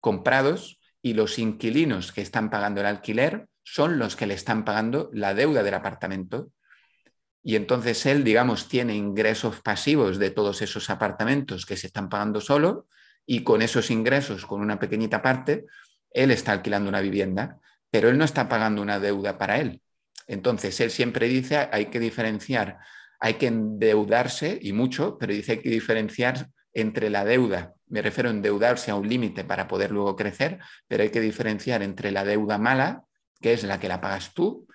comprados 0.00 0.78
y 1.00 1.14
los 1.14 1.38
inquilinos 1.38 2.12
que 2.12 2.20
están 2.20 2.50
pagando 2.50 2.82
el 2.82 2.86
alquiler 2.86 3.48
son 3.62 3.98
los 3.98 4.16
que 4.16 4.26
le 4.26 4.34
están 4.34 4.66
pagando 4.66 5.08
la 5.14 5.32
deuda 5.32 5.62
del 5.62 5.74
apartamento. 5.74 6.50
Y 7.42 7.56
entonces 7.56 8.04
él, 8.04 8.22
digamos, 8.22 8.68
tiene 8.68 8.94
ingresos 8.94 9.62
pasivos 9.62 10.18
de 10.18 10.28
todos 10.28 10.60
esos 10.60 10.90
apartamentos 10.90 11.64
que 11.64 11.78
se 11.78 11.86
están 11.86 12.10
pagando 12.10 12.42
solo 12.42 12.86
y 13.26 13.42
con 13.42 13.62
esos 13.62 13.90
ingresos, 13.90 14.46
con 14.46 14.60
una 14.60 14.78
pequeñita 14.78 15.22
parte, 15.22 15.66
él 16.10 16.30
está 16.30 16.52
alquilando 16.52 16.88
una 16.88 17.00
vivienda, 17.00 17.58
pero 17.90 18.08
él 18.08 18.18
no 18.18 18.24
está 18.24 18.48
pagando 18.48 18.82
una 18.82 18.98
deuda 18.98 19.38
para 19.38 19.58
él. 19.58 19.80
Entonces, 20.26 20.78
él 20.80 20.90
siempre 20.90 21.28
dice, 21.28 21.68
hay 21.70 21.86
que 21.86 22.00
diferenciar, 22.00 22.78
hay 23.20 23.34
que 23.34 23.46
endeudarse 23.46 24.58
y 24.60 24.72
mucho, 24.72 25.18
pero 25.18 25.32
dice 25.32 25.52
hay 25.52 25.58
que 25.58 25.70
diferenciar 25.70 26.48
entre 26.72 27.10
la 27.10 27.24
deuda, 27.24 27.74
me 27.86 28.02
refiero 28.02 28.28
a 28.28 28.32
endeudarse 28.32 28.90
a 28.90 28.96
un 28.96 29.08
límite 29.08 29.44
para 29.44 29.68
poder 29.68 29.92
luego 29.92 30.16
crecer, 30.16 30.58
pero 30.88 31.04
hay 31.04 31.10
que 31.10 31.20
diferenciar 31.20 31.82
entre 31.82 32.10
la 32.10 32.24
deuda 32.24 32.58
mala, 32.58 33.04
que 33.40 33.52
es 33.52 33.62
la 33.62 33.78
que 33.78 33.88
la 33.88 34.00
pagas 34.00 34.34
tú, 34.34 34.66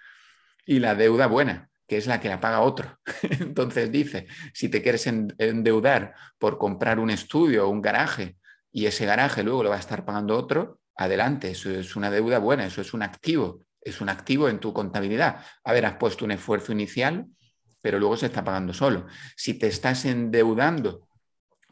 y 0.65 0.79
la 0.79 0.95
deuda 0.95 1.27
buena, 1.27 1.69
que 1.85 1.97
es 1.97 2.07
la 2.07 2.21
que 2.21 2.29
la 2.29 2.39
paga 2.39 2.61
otro. 2.61 2.97
Entonces 3.41 3.91
dice, 3.91 4.27
si 4.53 4.69
te 4.69 4.81
quieres 4.81 5.05
endeudar 5.07 6.13
por 6.37 6.57
comprar 6.57 6.99
un 6.99 7.09
estudio 7.09 7.67
o 7.67 7.69
un 7.69 7.81
garaje 7.81 8.37
y 8.71 8.85
ese 8.85 9.05
garaje 9.05 9.43
luego 9.43 9.63
lo 9.63 9.69
va 9.69 9.77
a 9.77 9.79
estar 9.79 10.05
pagando 10.05 10.37
otro, 10.37 10.79
adelante, 10.95 11.51
eso 11.51 11.69
es 11.71 11.95
una 11.95 12.11
deuda 12.11 12.39
buena, 12.39 12.65
eso 12.65 12.81
es 12.81 12.93
un 12.93 13.01
activo, 13.01 13.61
es 13.81 14.01
un 14.01 14.09
activo 14.09 14.49
en 14.49 14.59
tu 14.59 14.73
contabilidad. 14.73 15.43
A 15.63 15.73
ver, 15.73 15.85
has 15.85 15.95
puesto 15.95 16.25
un 16.25 16.31
esfuerzo 16.31 16.71
inicial, 16.71 17.25
pero 17.81 17.99
luego 17.99 18.17
se 18.17 18.25
está 18.25 18.43
pagando 18.43 18.73
solo. 18.73 19.07
Si 19.35 19.53
te 19.53 19.67
estás 19.67 20.05
endeudando 20.05 21.07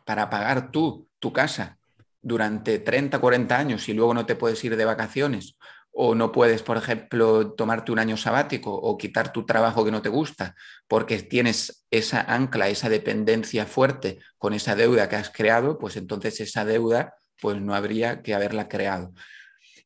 para 0.06 0.30
pagar 0.30 0.72
tú 0.72 1.10
tu 1.20 1.34
casa 1.34 1.77
durante 2.22 2.80
30, 2.80 3.20
40 3.20 3.58
años 3.58 3.89
y 3.89 3.94
luego 3.94 4.13
no 4.13 4.25
te 4.25 4.36
puedes 4.36 4.63
ir 4.63 4.75
de 4.75 4.86
vacaciones 4.86 5.58
o 6.00 6.13
no 6.13 6.32
puedes, 6.32 6.62
por 6.62 6.77
ejemplo, 6.77 7.54
tomarte 7.54 7.92
un 7.92 7.98
año 7.98 8.18
sabático 8.18 8.72
o 8.72 9.00
quitar 9.00 9.34
tu 9.34 9.48
trabajo 9.48 9.84
que 9.84 9.89
no 9.89 10.04
te 10.04 10.10
gusta 10.10 10.54
porque 10.88 11.18
tienes 11.24 11.88
esa 11.89 12.22
ancla, 12.22 12.70
esa 12.70 12.88
dependencia 12.88 13.66
fuerte 13.66 14.20
con 14.38 14.54
esa 14.54 14.75
deuda 14.75 15.10
que 15.10 15.16
has 15.16 15.32
creado, 15.32 15.80
pues 15.80 15.98
entonces 15.98 16.39
esa 16.39 16.66
deuda 16.66 17.16
pues 17.42 17.60
no 17.60 17.74
habría 17.74 18.22
que 18.22 18.36
haberla 18.36 18.68
creado. 18.68 19.12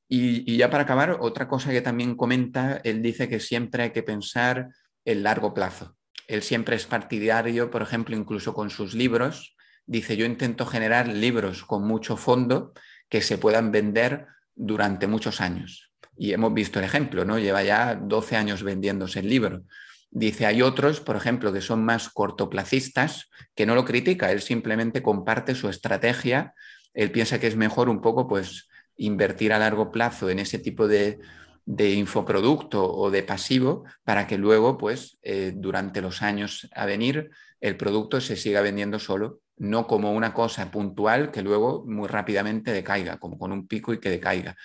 Y, 0.09 0.57
ya 0.57 0.69
para 0.69 0.83
acabar, 0.83 1.15
otra 1.21 1.47
cosa 1.47 1.71
que 1.71 1.81
también 1.81 2.17
comenta, 2.17 2.81
él 2.83 3.01
dice 3.01 3.29
que 3.29 3.39
siempre 3.39 3.83
hay 3.83 3.91
que 3.91 4.03
pensar 4.03 4.67
en 5.05 5.23
largo 5.23 5.53
plazo. 5.53 5.95
Él 6.27 6.43
siempre 6.43 6.75
es 6.75 6.85
partidario, 6.87 7.71
por 7.71 7.83
ejemplo, 7.83 8.17
incluso 8.17 8.53
con 8.53 8.69
sus 8.69 8.93
libros, 8.93 9.55
dice 9.85 10.17
yo 10.17 10.25
intento 10.25 10.65
generar 10.65 11.07
libros 11.07 11.63
con 11.63 11.87
mucho 11.87 12.17
fondo 12.17 12.73
que 13.07 13.21
se 13.21 13.37
puedan 13.37 13.71
vender 13.71 14.27
durante 14.55 15.07
muchos 15.07 15.39
años 15.39 15.90
y 16.17 16.33
hemos 16.33 16.53
visto 16.53 16.79
el 16.79 16.85
ejemplo, 16.85 17.25
¿no? 17.25 17.39
Lleva 17.39 17.63
ya 17.63 17.95
12 17.95 18.35
años 18.35 18.63
vendiéndose 18.63 19.19
el 19.19 19.29
libro. 19.29 19.63
Dice, 20.09 20.45
hay 20.45 20.61
otros, 20.61 20.99
por 20.99 21.15
ejemplo, 21.15 21.53
que 21.53 21.61
son 21.61 21.85
más 21.85 22.09
cortoplacistas, 22.09 23.29
que 23.55 23.65
no 23.65 23.75
lo 23.75 23.85
critica, 23.85 24.31
él 24.31 24.41
simplemente 24.41 25.01
comparte 25.01 25.55
su 25.55 25.69
estrategia, 25.69 26.53
él 26.93 27.11
piensa 27.11 27.39
que 27.39 27.47
es 27.47 27.55
mejor 27.55 27.87
un 27.87 28.01
poco, 28.01 28.27
pues, 28.27 28.67
invertir 28.97 29.53
a 29.53 29.59
largo 29.59 29.91
plazo 29.91 30.29
en 30.29 30.39
ese 30.39 30.59
tipo 30.59 30.87
de, 30.87 31.19
infoproducto 31.65 32.93
o 32.93 33.09
de 33.09 33.23
pasivo 33.23 33.85
para 34.03 34.27
que 34.27 34.37
luego, 34.37 34.77
pues, 34.77 35.17
eh, 35.21 35.53
durante 35.55 36.01
los 36.01 36.21
años 36.21 36.69
a 36.75 36.85
venir, 36.85 37.31
el 37.61 37.77
producto 37.77 38.19
se 38.19 38.35
siga 38.35 38.61
vendiendo 38.61 38.99
solo, 38.99 39.39
no 39.57 39.87
como 39.87 40.11
una 40.11 40.33
cosa 40.33 40.69
puntual 40.71 41.31
que 41.31 41.41
luego 41.43 41.85
muy 41.87 42.07
rápidamente 42.07 42.71
decaiga, 42.71 43.17
como 43.17 43.37
con 43.37 43.51
un 43.51 43.67
pico 43.67 43.93
y 43.93 43.99
que 43.99 44.09
decaiga. 44.09 44.57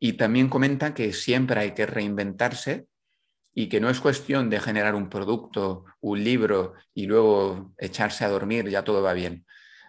Y 0.00 0.14
también 0.14 0.48
comenta 0.48 0.94
que 0.94 1.12
siempre 1.12 1.60
hay 1.60 1.72
que 1.72 1.84
reinventarse 1.84 2.86
y 3.54 3.68
que 3.68 3.80
no 3.80 3.90
es 3.90 4.00
cuestión 4.00 4.48
de 4.48 4.58
generar 4.58 4.94
un 4.94 5.10
producto, 5.10 5.84
un 6.00 6.24
libro 6.24 6.72
y 6.94 7.06
luego 7.06 7.74
echarse 7.76 8.24
a 8.24 8.28
dormir, 8.28 8.68
ya 8.68 8.82
todo 8.82 9.02
va 9.02 9.12
bien. 9.12 9.44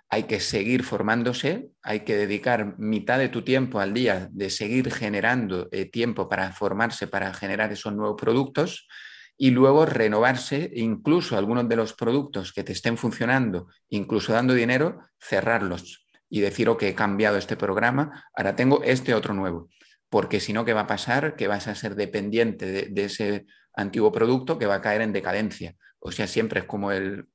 Hay 0.09 0.23
que 0.23 0.41
seguir 0.41 0.83
formándose, 0.83 1.69
hay 1.81 2.01
que 2.01 2.17
dedicar 2.17 2.77
mitad 2.77 3.17
de 3.17 3.29
tu 3.29 3.43
tiempo 3.43 3.79
al 3.79 3.93
día 3.93 4.27
de 4.33 4.49
seguir 4.49 4.91
generando 4.91 5.69
eh, 5.71 5.85
tiempo 5.85 6.27
para 6.27 6.51
formarse, 6.51 7.07
para 7.07 7.33
generar 7.33 7.71
esos 7.71 7.93
nuevos 7.93 8.19
productos 8.19 8.89
y 9.37 9.51
luego 9.51 9.85
renovarse, 9.85 10.69
incluso 10.75 11.37
algunos 11.37 11.69
de 11.69 11.77
los 11.77 11.93
productos 11.93 12.51
que 12.51 12.65
te 12.65 12.73
estén 12.73 12.97
funcionando, 12.97 13.67
incluso 13.87 14.33
dando 14.33 14.53
dinero, 14.53 14.99
cerrarlos 15.21 16.05
y 16.29 16.41
decir, 16.41 16.67
ok, 16.67 16.83
he 16.83 16.95
cambiado 16.95 17.37
este 17.37 17.55
programa, 17.55 18.25
ahora 18.35 18.55
tengo 18.57 18.83
este 18.83 19.13
otro 19.13 19.33
nuevo 19.33 19.69
porque 20.11 20.41
si 20.41 20.51
no, 20.51 20.65
¿qué 20.65 20.73
va 20.73 20.81
a 20.81 20.87
pasar? 20.87 21.37
Que 21.37 21.47
vas 21.47 21.69
a 21.69 21.73
ser 21.73 21.95
dependiente 21.95 22.89
de, 22.89 23.03
ese 23.05 23.45
antiguo 23.73 24.11
producto 24.11 24.59
que 24.59 24.65
va 24.65 24.75
a 24.75 24.81
caer 24.81 24.99
en 25.01 25.13
decadencia. 25.13 25.75
O 25.99 26.11
sea, 26.11 26.27
siempre 26.27 26.59
es 26.59 26.65
como 26.65 26.91
el, 26.91 27.27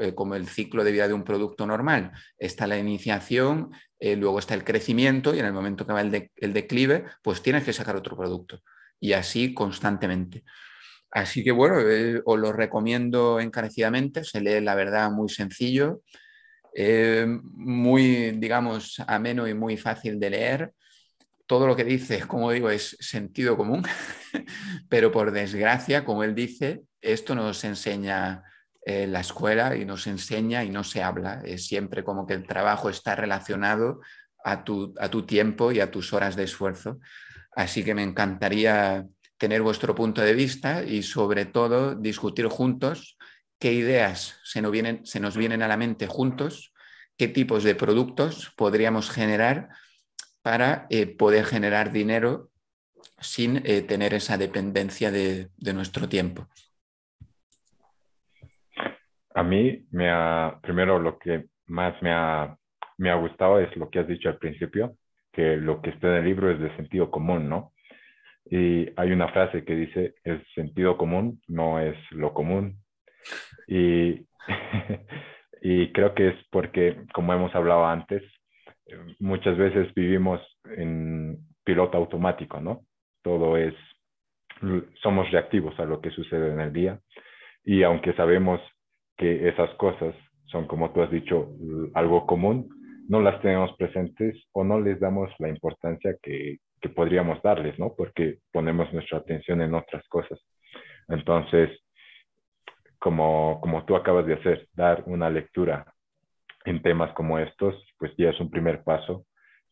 eh, 0.00 0.12
como 0.12 0.34
el 0.34 0.48
ciclo 0.48 0.82
de 0.82 0.90
vida 0.90 1.06
de 1.06 1.14
un 1.14 1.22
producto 1.22 1.68
normal. 1.68 2.10
Está 2.36 2.66
la 2.66 2.78
iniciación, 2.78 3.70
eh, 4.00 4.16
luego 4.16 4.40
está 4.40 4.54
el 4.54 4.64
crecimiento 4.64 5.36
y 5.36 5.38
en 5.38 5.46
el 5.46 5.52
momento 5.52 5.86
que 5.86 5.92
va 5.92 6.00
el, 6.00 6.52
declive, 6.52 7.04
pues 7.22 7.42
tienes 7.42 7.62
que 7.62 7.72
sacar 7.72 7.94
otro 7.94 8.16
producto. 8.16 8.60
Y 8.98 9.12
así 9.12 9.54
constantemente. 9.54 10.42
Así 11.12 11.44
que 11.44 11.52
bueno, 11.52 11.78
eh, 11.80 12.20
os 12.24 12.40
lo 12.40 12.52
recomiendo 12.52 13.38
encarecidamente. 13.38 14.24
Se 14.24 14.40
lee, 14.40 14.60
la 14.60 14.74
verdad, 14.74 15.12
muy 15.12 15.28
sencillo, 15.28 16.02
muy, 17.54 18.32
digamos, 18.32 19.00
ameno 19.06 19.46
y 19.46 19.54
muy 19.54 19.76
fácil 19.76 20.18
de 20.18 20.30
leer 20.30 20.72
todo 21.46 21.66
lo 21.66 21.76
que 21.76 21.84
dice, 21.84 22.20
como 22.26 22.50
digo, 22.50 22.70
es 22.70 22.96
sentido 23.00 23.56
común, 23.56 23.82
pero 24.88 25.12
por 25.12 25.30
desgracia, 25.30 26.04
como 26.04 26.24
él 26.24 26.34
dice, 26.34 26.82
esto 27.00 27.34
nos 27.34 27.64
enseña 27.64 28.42
la 28.86 29.18
escuela 29.18 29.76
y 29.76 29.84
nos 29.84 30.06
enseña 30.06 30.62
y 30.62 30.70
no 30.70 30.84
se 30.84 31.02
habla. 31.02 31.42
Es 31.44 31.66
siempre 31.66 32.04
como 32.04 32.24
que 32.24 32.34
el 32.34 32.46
trabajo 32.46 32.88
está 32.88 33.16
relacionado 33.16 34.00
a 34.44 34.62
tu, 34.62 34.94
a 35.00 35.08
tu 35.08 35.26
tiempo 35.26 35.72
y 35.72 35.80
a 35.80 35.90
tus 35.90 36.12
horas 36.12 36.36
de 36.36 36.44
esfuerzo. 36.44 37.00
Así 37.56 37.82
que 37.82 37.96
me 37.96 38.04
encantaría 38.04 39.04
tener 39.38 39.62
vuestro 39.62 39.94
punto 39.94 40.20
de 40.22 40.34
vista 40.34 40.84
y 40.84 41.02
sobre 41.02 41.46
todo 41.46 41.96
discutir 41.96 42.46
juntos 42.46 43.18
qué 43.58 43.72
ideas 43.72 44.36
se 44.44 44.62
nos 44.62 44.70
vienen, 44.70 45.04
se 45.04 45.18
nos 45.18 45.36
vienen 45.36 45.62
a 45.62 45.68
la 45.68 45.76
mente 45.76 46.06
juntos, 46.06 46.72
qué 47.16 47.26
tipos 47.26 47.64
de 47.64 47.74
productos 47.74 48.52
podríamos 48.56 49.10
generar 49.10 49.70
para 50.46 50.86
eh, 50.90 51.08
poder 51.08 51.44
generar 51.44 51.90
dinero 51.90 52.50
sin 53.18 53.56
eh, 53.64 53.82
tener 53.82 54.14
esa 54.14 54.38
dependencia 54.38 55.10
de, 55.10 55.48
nuestro 55.74 56.08
tiempo. 56.08 56.46
A 59.34 59.42
mí, 59.42 59.84
me 59.90 60.08
ha, 60.08 60.56
primero 60.62 61.00
lo 61.00 61.18
que 61.18 61.46
más 61.66 62.00
me 62.00 62.12
ha, 62.12 62.56
me 62.96 63.10
ha 63.10 63.16
gustado 63.16 63.58
es 63.58 63.76
lo 63.76 63.90
que 63.90 63.98
has 63.98 64.06
dicho 64.06 64.28
al 64.28 64.38
principio, 64.38 64.94
que 65.32 65.56
lo 65.56 65.82
que 65.82 65.90
está 65.90 66.10
en 66.10 66.14
el 66.18 66.24
libro 66.26 66.48
es 66.52 66.60
de 66.60 66.76
sentido 66.76 67.10
común, 67.10 67.48
¿no? 67.48 67.72
Y 68.48 68.88
hay 68.96 69.10
una 69.10 69.26
frase 69.32 69.64
que 69.64 69.74
dice, 69.74 70.14
el 70.22 70.46
sentido 70.54 70.96
común 70.96 71.42
no 71.48 71.80
es 71.80 71.96
lo 72.12 72.32
común. 72.32 72.78
Y, 73.66 74.24
y 75.60 75.90
creo 75.90 76.14
que 76.14 76.28
es 76.28 76.36
porque, 76.52 77.04
como 77.12 77.34
hemos 77.34 77.52
hablado 77.52 77.84
antes, 77.84 78.22
muchas 79.18 79.56
veces 79.56 79.92
vivimos 79.94 80.40
en 80.64 81.38
piloto 81.64 81.98
automático, 81.98 82.60
¿no? 82.60 82.82
Todo 83.22 83.56
es, 83.56 83.74
somos 85.02 85.30
reactivos 85.30 85.78
a 85.80 85.84
lo 85.84 86.00
que 86.00 86.10
sucede 86.10 86.52
en 86.52 86.60
el 86.60 86.72
día. 86.72 87.00
Y 87.64 87.82
aunque 87.82 88.12
sabemos 88.14 88.60
que 89.16 89.48
esas 89.48 89.70
cosas 89.74 90.14
son, 90.46 90.66
como 90.66 90.92
tú 90.92 91.02
has 91.02 91.10
dicho, 91.10 91.50
algo 91.94 92.26
común, 92.26 92.68
no 93.08 93.20
las 93.20 93.40
tenemos 93.40 93.74
presentes 93.76 94.36
o 94.52 94.64
no 94.64 94.80
les 94.80 95.00
damos 95.00 95.30
la 95.38 95.48
importancia 95.48 96.16
que, 96.22 96.58
que 96.80 96.88
podríamos 96.88 97.42
darles, 97.42 97.78
¿no? 97.78 97.94
Porque 97.96 98.38
ponemos 98.52 98.92
nuestra 98.92 99.18
atención 99.18 99.60
en 99.62 99.74
otras 99.74 100.06
cosas. 100.08 100.38
Entonces, 101.08 101.70
como, 102.98 103.60
como 103.60 103.84
tú 103.84 103.96
acabas 103.96 104.26
de 104.26 104.34
hacer, 104.34 104.68
dar 104.74 105.02
una 105.06 105.30
lectura 105.30 105.92
en 106.66 106.82
temas 106.82 107.12
como 107.14 107.38
estos, 107.38 107.74
pues 107.98 108.12
ya 108.18 108.30
es 108.30 108.40
un 108.40 108.50
primer 108.50 108.82
paso 108.82 109.24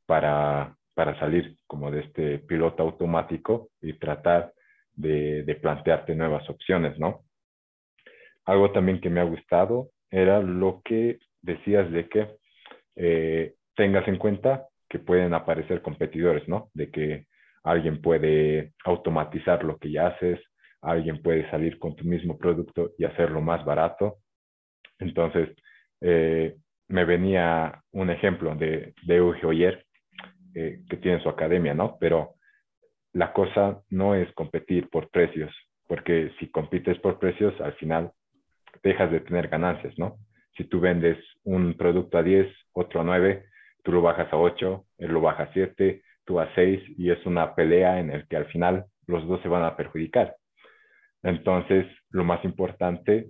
para, 0.06 0.76
para 0.94 1.18
salir 1.18 1.56
como 1.66 1.90
de 1.90 2.00
este 2.00 2.38
piloto 2.38 2.82
automático 2.82 3.70
y 3.82 3.94
tratar 3.94 4.52
de, 4.92 5.42
de 5.42 5.54
plantearte 5.56 6.14
nuevas 6.14 6.48
opciones, 6.48 6.98
¿no? 6.98 7.24
Algo 8.46 8.70
también 8.72 9.00
que 9.00 9.10
me 9.10 9.20
ha 9.20 9.24
gustado 9.24 9.90
era 10.10 10.40
lo 10.40 10.80
que 10.84 11.18
decías 11.42 11.90
de 11.90 12.08
que 12.08 12.36
eh, 12.96 13.54
tengas 13.74 14.06
en 14.06 14.16
cuenta 14.16 14.68
que 14.88 15.00
pueden 15.00 15.34
aparecer 15.34 15.82
competidores, 15.82 16.46
¿no? 16.48 16.70
De 16.74 16.90
que 16.90 17.26
alguien 17.64 18.00
puede 18.00 18.72
automatizar 18.84 19.64
lo 19.64 19.78
que 19.78 19.90
ya 19.90 20.08
haces, 20.08 20.38
alguien 20.80 21.22
puede 21.22 21.50
salir 21.50 21.78
con 21.78 21.96
tu 21.96 22.04
mismo 22.04 22.38
producto 22.38 22.92
y 22.98 23.04
hacerlo 23.04 23.40
más 23.40 23.64
barato. 23.64 24.18
Entonces, 24.98 25.48
eh, 26.00 26.56
me 26.88 27.04
venía 27.04 27.82
un 27.92 28.10
ejemplo 28.10 28.54
de, 28.54 28.94
de 29.02 29.16
Euge 29.16 29.46
Oyer, 29.46 29.84
eh, 30.54 30.80
que 30.88 30.96
tiene 30.96 31.20
su 31.20 31.28
academia, 31.28 31.74
¿no? 31.74 31.96
Pero 31.98 32.34
la 33.12 33.32
cosa 33.32 33.80
no 33.90 34.14
es 34.14 34.32
competir 34.34 34.88
por 34.88 35.08
precios, 35.10 35.52
porque 35.88 36.32
si 36.38 36.48
compites 36.50 36.98
por 36.98 37.18
precios, 37.18 37.58
al 37.60 37.74
final 37.74 38.12
dejas 38.82 39.10
de 39.10 39.20
tener 39.20 39.48
ganancias, 39.48 39.98
¿no? 39.98 40.16
Si 40.56 40.64
tú 40.64 40.80
vendes 40.80 41.18
un 41.44 41.74
producto 41.74 42.18
a 42.18 42.22
10, 42.22 42.46
otro 42.72 43.00
a 43.00 43.04
9, 43.04 43.44
tú 43.82 43.92
lo 43.92 44.02
bajas 44.02 44.32
a 44.32 44.36
8, 44.36 44.84
él 44.98 45.12
lo 45.12 45.20
baja 45.20 45.44
a 45.44 45.52
7, 45.52 46.02
tú 46.24 46.40
a 46.40 46.52
6 46.54 46.80
y 46.98 47.10
es 47.10 47.24
una 47.26 47.54
pelea 47.54 47.98
en 48.00 48.10
el 48.10 48.26
que 48.28 48.36
al 48.36 48.46
final 48.46 48.86
los 49.06 49.26
dos 49.26 49.42
se 49.42 49.48
van 49.48 49.64
a 49.64 49.76
perjudicar. 49.76 50.36
Entonces, 51.22 51.86
lo 52.10 52.24
más 52.24 52.44
importante 52.44 53.26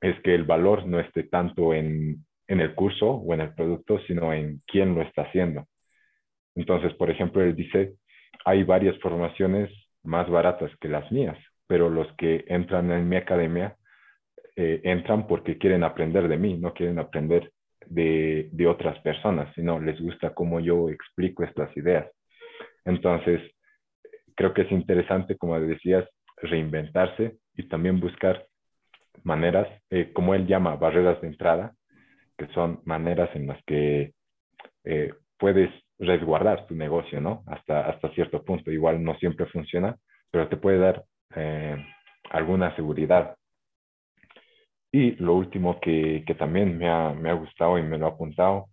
es 0.00 0.18
que 0.22 0.34
el 0.34 0.44
valor 0.44 0.86
no 0.86 1.00
esté 1.00 1.24
tanto 1.24 1.74
en, 1.74 2.25
en 2.48 2.60
el 2.60 2.74
curso 2.74 3.10
o 3.10 3.34
en 3.34 3.40
el 3.40 3.54
producto, 3.54 3.98
sino 4.06 4.32
en 4.32 4.62
quién 4.66 4.94
lo 4.94 5.02
está 5.02 5.22
haciendo. 5.22 5.66
Entonces, 6.54 6.94
por 6.94 7.10
ejemplo, 7.10 7.42
él 7.42 7.54
dice, 7.54 7.94
hay 8.44 8.62
varias 8.62 8.98
formaciones 9.00 9.70
más 10.02 10.28
baratas 10.30 10.70
que 10.80 10.88
las 10.88 11.10
mías, 11.10 11.36
pero 11.66 11.90
los 11.90 12.10
que 12.16 12.44
entran 12.48 12.90
en 12.90 13.08
mi 13.08 13.16
academia 13.16 13.76
eh, 14.54 14.80
entran 14.84 15.26
porque 15.26 15.58
quieren 15.58 15.84
aprender 15.84 16.28
de 16.28 16.38
mí, 16.38 16.56
no 16.56 16.72
quieren 16.72 16.98
aprender 16.98 17.52
de, 17.86 18.48
de, 18.52 18.66
otras 18.66 18.98
personas, 19.00 19.52
sino 19.54 19.78
les 19.78 20.00
gusta 20.00 20.34
cómo 20.34 20.60
yo 20.60 20.88
explico 20.88 21.44
estas 21.44 21.76
ideas. 21.76 22.10
Entonces, 22.84 23.40
creo 24.34 24.54
que 24.54 24.62
es 24.62 24.72
interesante, 24.72 25.36
como 25.36 25.60
decías, 25.60 26.08
reinventarse 26.36 27.36
y 27.54 27.68
también 27.68 28.00
buscar 28.00 28.46
maneras, 29.24 29.68
eh, 29.90 30.12
como 30.12 30.34
él 30.34 30.46
llama, 30.46 30.76
barreras 30.76 31.20
de 31.20 31.28
entrada, 31.28 31.74
que 32.36 32.46
son 32.48 32.80
maneras 32.84 33.30
en 33.34 33.46
las 33.46 33.62
que 33.64 34.12
eh, 34.84 35.12
puedes 35.38 35.70
resguardar 35.98 36.66
tu 36.66 36.74
negocio, 36.74 37.20
¿no? 37.20 37.42
Hasta, 37.46 37.88
hasta 37.88 38.10
cierto 38.10 38.42
punto. 38.44 38.70
Igual 38.70 39.02
no 39.02 39.16
siempre 39.18 39.46
funciona, 39.46 39.96
pero 40.30 40.48
te 40.48 40.56
puede 40.56 40.78
dar 40.78 41.04
eh, 41.34 41.76
alguna 42.30 42.74
seguridad. 42.76 43.36
Y 44.92 45.12
lo 45.16 45.34
último 45.34 45.80
que, 45.80 46.24
que 46.26 46.34
también 46.34 46.78
me 46.78 46.88
ha, 46.88 47.12
me 47.12 47.30
ha, 47.30 47.34
gustado 47.34 47.78
y 47.78 47.82
me 47.82 47.98
lo 47.98 48.06
ha 48.06 48.10
apuntado 48.10 48.68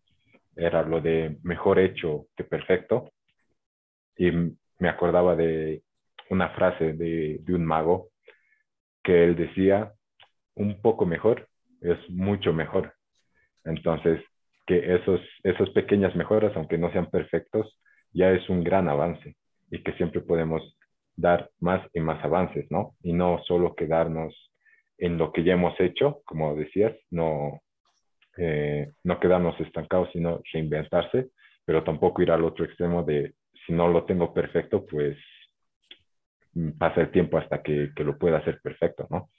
era 0.56 0.84
lo 0.84 1.02
de 1.02 1.38
mejor 1.44 1.80
hecho 1.80 2.28
que 2.36 2.44
perfecto. 2.44 3.12
Y 4.18 4.32
me 4.32 4.90
acordaba 4.90 5.36
de 5.36 5.82
una 6.30 6.50
frase 6.50 6.94
de, 6.94 7.40
de 7.42 7.54
un 7.56 7.66
mago 7.66 8.10
que 9.04 9.24
él 9.24 9.36
decía, 9.36 9.94
un 10.56 10.82
poco 10.82 11.06
mejor 11.06 11.48
es 11.82 11.98
mucho 12.10 12.54
mejor. 12.54 12.94
Entonces, 13.66 14.22
que 14.66 14.96
esos, 14.96 15.22
esas 15.44 15.70
pequeñas 15.72 16.16
mejoras, 16.16 16.56
aunque 16.56 16.78
no 16.78 16.92
sean 16.92 17.10
perfectos, 17.10 17.80
ya 18.14 18.32
es 18.32 18.48
un 18.50 18.64
gran 18.64 18.88
avance 18.88 19.36
y 19.72 19.84
que 19.84 19.94
siempre 19.94 20.22
podemos 20.22 20.78
dar 21.16 21.50
más 21.60 21.86
y 21.94 22.00
más 22.00 22.24
avances, 22.24 22.66
¿no? 22.70 22.96
Y 23.04 23.14
no 23.14 23.42
solo 23.46 23.76
quedarnos 23.76 24.34
en 24.98 25.18
lo 25.18 25.32
que 25.32 25.44
ya 25.44 25.54
hemos 25.54 25.80
hecho, 25.80 26.22
como 26.26 26.56
decías, 26.56 26.94
no, 27.12 27.62
eh, 28.38 28.92
no 29.04 29.20
quedarnos 29.20 29.60
estancados, 29.60 30.10
sino 30.14 30.42
reinventarse, 30.52 31.30
pero 31.66 31.84
tampoco 31.84 32.22
ir 32.22 32.32
al 32.32 32.44
otro 32.44 32.66
extremo 32.66 33.04
de 33.04 33.34
si 33.66 33.74
no 33.74 33.88
lo 33.88 34.06
tengo 34.06 34.34
perfecto, 34.34 34.86
pues 34.86 35.18
mm, 36.54 36.72
pasa 36.78 37.02
el 37.02 37.12
tiempo 37.12 37.38
hasta 37.38 37.62
que, 37.62 37.92
que 37.96 38.04
lo 38.04 38.18
pueda 38.18 38.38
hacer 38.38 38.60
perfecto, 38.62 39.08
¿no? 39.10 39.30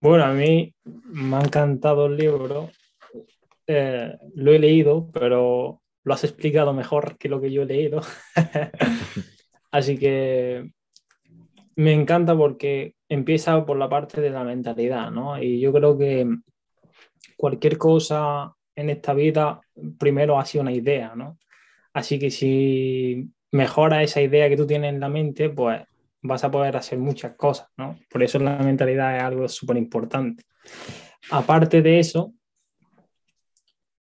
Bueno, 0.00 0.24
a 0.24 0.32
mí 0.32 0.74
me 0.84 1.36
ha 1.36 1.40
encantado 1.40 2.06
el 2.06 2.16
libro. 2.16 2.70
Eh, 3.66 4.16
lo 4.34 4.52
he 4.52 4.58
leído, 4.58 5.10
pero 5.12 5.82
lo 6.04 6.14
has 6.14 6.24
explicado 6.24 6.72
mejor 6.72 7.18
que 7.18 7.28
lo 7.28 7.40
que 7.40 7.52
yo 7.52 7.62
he 7.62 7.66
leído. 7.66 8.00
Así 9.70 9.98
que 9.98 10.72
me 11.76 11.92
encanta 11.92 12.34
porque 12.36 12.94
empieza 13.08 13.64
por 13.66 13.76
la 13.76 13.88
parte 13.90 14.20
de 14.22 14.30
la 14.30 14.42
mentalidad, 14.42 15.10
¿no? 15.10 15.40
Y 15.40 15.60
yo 15.60 15.72
creo 15.72 15.98
que 15.98 16.26
cualquier 17.36 17.76
cosa 17.76 18.54
en 18.74 18.90
esta 18.90 19.12
vida 19.12 19.60
primero 19.98 20.38
ha 20.38 20.46
sido 20.46 20.62
una 20.62 20.72
idea, 20.72 21.14
¿no? 21.14 21.38
Así 21.92 22.18
que 22.18 22.30
si 22.30 23.30
mejora 23.52 24.02
esa 24.02 24.22
idea 24.22 24.48
que 24.48 24.56
tú 24.56 24.66
tienes 24.66 24.94
en 24.94 25.00
la 25.00 25.08
mente, 25.10 25.50
pues 25.50 25.82
vas 26.22 26.44
a 26.44 26.50
poder 26.50 26.76
hacer 26.76 26.98
muchas 26.98 27.34
cosas, 27.36 27.68
¿no? 27.76 27.98
Por 28.10 28.22
eso 28.22 28.38
la 28.38 28.58
mentalidad 28.58 29.16
es 29.16 29.22
algo 29.22 29.48
súper 29.48 29.76
importante. 29.76 30.44
Aparte 31.30 31.82
de 31.82 31.98
eso, 31.98 32.34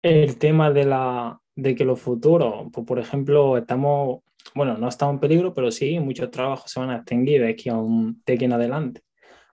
el 0.02 0.38
tema 0.38 0.72
de, 0.72 0.86
la, 0.86 1.40
de 1.56 1.76
que 1.76 1.86
los 1.86 2.00
futuros, 2.00 2.68
pues 2.72 2.86
por 2.86 3.00
ejemplo, 3.00 3.58
estamos, 3.58 4.22
bueno, 4.56 4.78
no 4.78 4.88
estamos 4.88 5.16
en 5.16 5.20
peligro, 5.20 5.54
pero 5.54 5.72
sí, 5.72 6.00
muchos 6.00 6.32
trabajos 6.32 6.72
se 6.72 6.80
van 6.80 6.90
a 6.90 6.98
extinguir 6.98 7.42
de 7.42 7.50
aquí, 7.50 7.70
a 7.70 7.78
un, 7.78 8.22
de 8.26 8.34
aquí 8.34 8.46
en 8.46 8.54
adelante. 8.54 9.02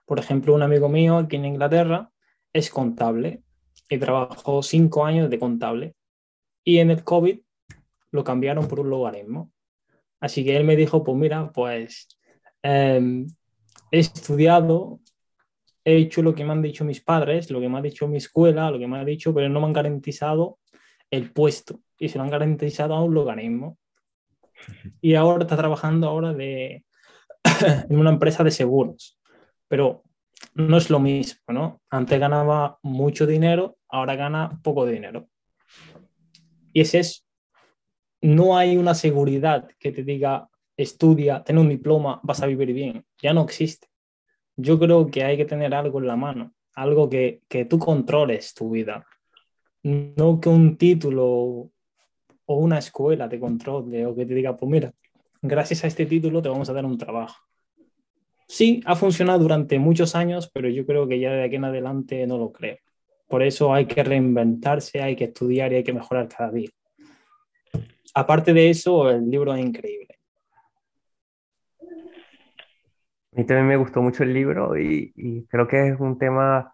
Por 0.05 0.19
ejemplo, 0.19 0.55
un 0.55 0.61
amigo 0.61 0.87
mío 0.89 1.17
aquí 1.17 1.35
en 1.35 1.45
Inglaterra 1.45 2.09
es 2.53 2.69
contable 2.69 3.41
y 3.89 3.97
trabajó 3.97 4.63
cinco 4.63 5.05
años 5.05 5.29
de 5.29 5.39
contable 5.39 5.95
y 6.63 6.79
en 6.79 6.91
el 6.91 7.03
COVID 7.03 7.39
lo 8.11 8.23
cambiaron 8.23 8.67
por 8.67 8.79
un 8.79 8.89
logaritmo. 8.89 9.51
Así 10.19 10.43
que 10.43 10.55
él 10.55 10.63
me 10.63 10.75
dijo, 10.75 11.03
pues 11.03 11.17
mira, 11.17 11.51
pues 11.51 12.07
Em, 12.63 13.27
he 13.91 13.99
estudiado, 13.99 14.99
he 15.83 15.95
hecho 15.97 16.21
lo 16.21 16.35
que 16.35 16.43
me 16.43 16.51
han 16.51 16.61
dicho 16.61 16.83
mis 16.83 17.01
padres, 17.01 17.49
lo 17.51 17.59
que 17.59 17.69
me 17.69 17.77
ha 17.77 17.81
dicho 17.81 18.07
mi 18.07 18.17
escuela, 18.17 18.71
lo 18.71 18.79
que 18.79 18.87
me 18.87 18.99
ha 18.99 19.05
dicho, 19.05 19.33
pero 19.33 19.49
no 19.49 19.59
me 19.59 19.67
han 19.67 19.73
garantizado 19.73 20.59
el 21.09 21.31
puesto 21.31 21.79
y 21.97 22.09
se 22.09 22.17
lo 22.17 22.23
han 22.23 22.29
garantizado 22.29 22.93
a 22.93 23.03
un 23.03 23.13
logaritmo. 23.13 23.77
Y 25.01 25.15
ahora 25.15 25.43
está 25.43 25.55
trabajando 25.55 26.07
ahora 26.07 26.33
de, 26.33 26.83
en 27.89 27.97
una 27.97 28.09
empresa 28.09 28.43
de 28.43 28.51
seguros, 28.51 29.19
pero 29.67 30.03
no 30.53 30.77
es 30.77 30.89
lo 30.89 30.99
mismo, 30.99 31.41
¿no? 31.49 31.81
Antes 31.89 32.19
ganaba 32.19 32.79
mucho 32.81 33.25
dinero, 33.25 33.77
ahora 33.87 34.15
gana 34.15 34.59
poco 34.63 34.85
dinero. 34.85 35.27
Y 36.73 36.81
es, 36.81 37.25
no 38.21 38.57
hay 38.57 38.77
una 38.77 38.93
seguridad 38.93 39.67
que 39.79 39.91
te 39.91 40.03
diga, 40.03 40.49
estudia, 40.77 41.43
ten 41.43 41.57
un 41.57 41.69
diploma, 41.69 42.21
vas 42.23 42.41
a 42.41 42.47
vivir 42.47 42.71
bien. 42.71 43.03
Ya 43.21 43.33
no 43.33 43.43
existe. 43.43 43.87
Yo 44.55 44.79
creo 44.79 45.07
que 45.07 45.23
hay 45.23 45.35
que 45.35 45.45
tener 45.45 45.73
algo 45.73 45.99
en 45.99 46.07
la 46.07 46.15
mano, 46.15 46.53
algo 46.73 47.09
que, 47.09 47.41
que 47.47 47.65
tú 47.65 47.79
controles 47.79 48.53
tu 48.53 48.69
vida. 48.69 49.05
No 49.83 50.39
que 50.39 50.49
un 50.49 50.77
título 50.77 51.25
o 51.25 52.55
una 52.55 52.77
escuela 52.79 53.27
te 53.27 53.39
controle 53.39 54.05
o 54.05 54.15
que 54.15 54.25
te 54.25 54.33
diga, 54.33 54.55
pues 54.55 54.71
mira, 54.71 54.93
gracias 55.41 55.83
a 55.83 55.87
este 55.87 56.05
título 56.05 56.41
te 56.41 56.49
vamos 56.49 56.69
a 56.69 56.73
dar 56.73 56.85
un 56.85 56.97
trabajo. 56.97 57.35
Sí, 58.47 58.81
ha 58.85 58.95
funcionado 58.95 59.39
durante 59.39 59.77
muchos 59.77 60.15
años, 60.15 60.49
pero 60.53 60.69
yo 60.69 60.85
creo 60.85 61.07
que 61.07 61.19
ya 61.19 61.31
de 61.31 61.43
aquí 61.43 61.57
en 61.57 61.65
adelante 61.65 62.25
no 62.25 62.37
lo 62.37 62.51
creo. 62.53 62.77
Por 63.27 63.43
eso 63.43 63.73
hay 63.73 63.85
que 63.85 64.03
reinventarse, 64.03 65.01
hay 65.01 65.15
que 65.17 65.25
estudiar 65.25 65.73
y 65.73 65.75
hay 65.75 65.83
que 65.83 65.91
mejorar 65.91 66.29
cada 66.29 66.51
día. 66.51 66.69
Aparte 68.13 68.53
de 68.53 68.69
eso, 68.69 69.09
el 69.09 69.29
libro 69.29 69.53
es 69.53 69.63
increíble. 69.63 70.17
A 73.26 73.26
mí 73.37 73.45
también 73.45 73.67
me 73.67 73.77
gustó 73.77 74.01
mucho 74.01 74.23
el 74.23 74.33
libro 74.33 74.77
y, 74.77 75.13
y 75.15 75.45
creo 75.47 75.67
que 75.67 75.89
es 75.89 75.99
un 75.99 76.17
tema 76.17 76.73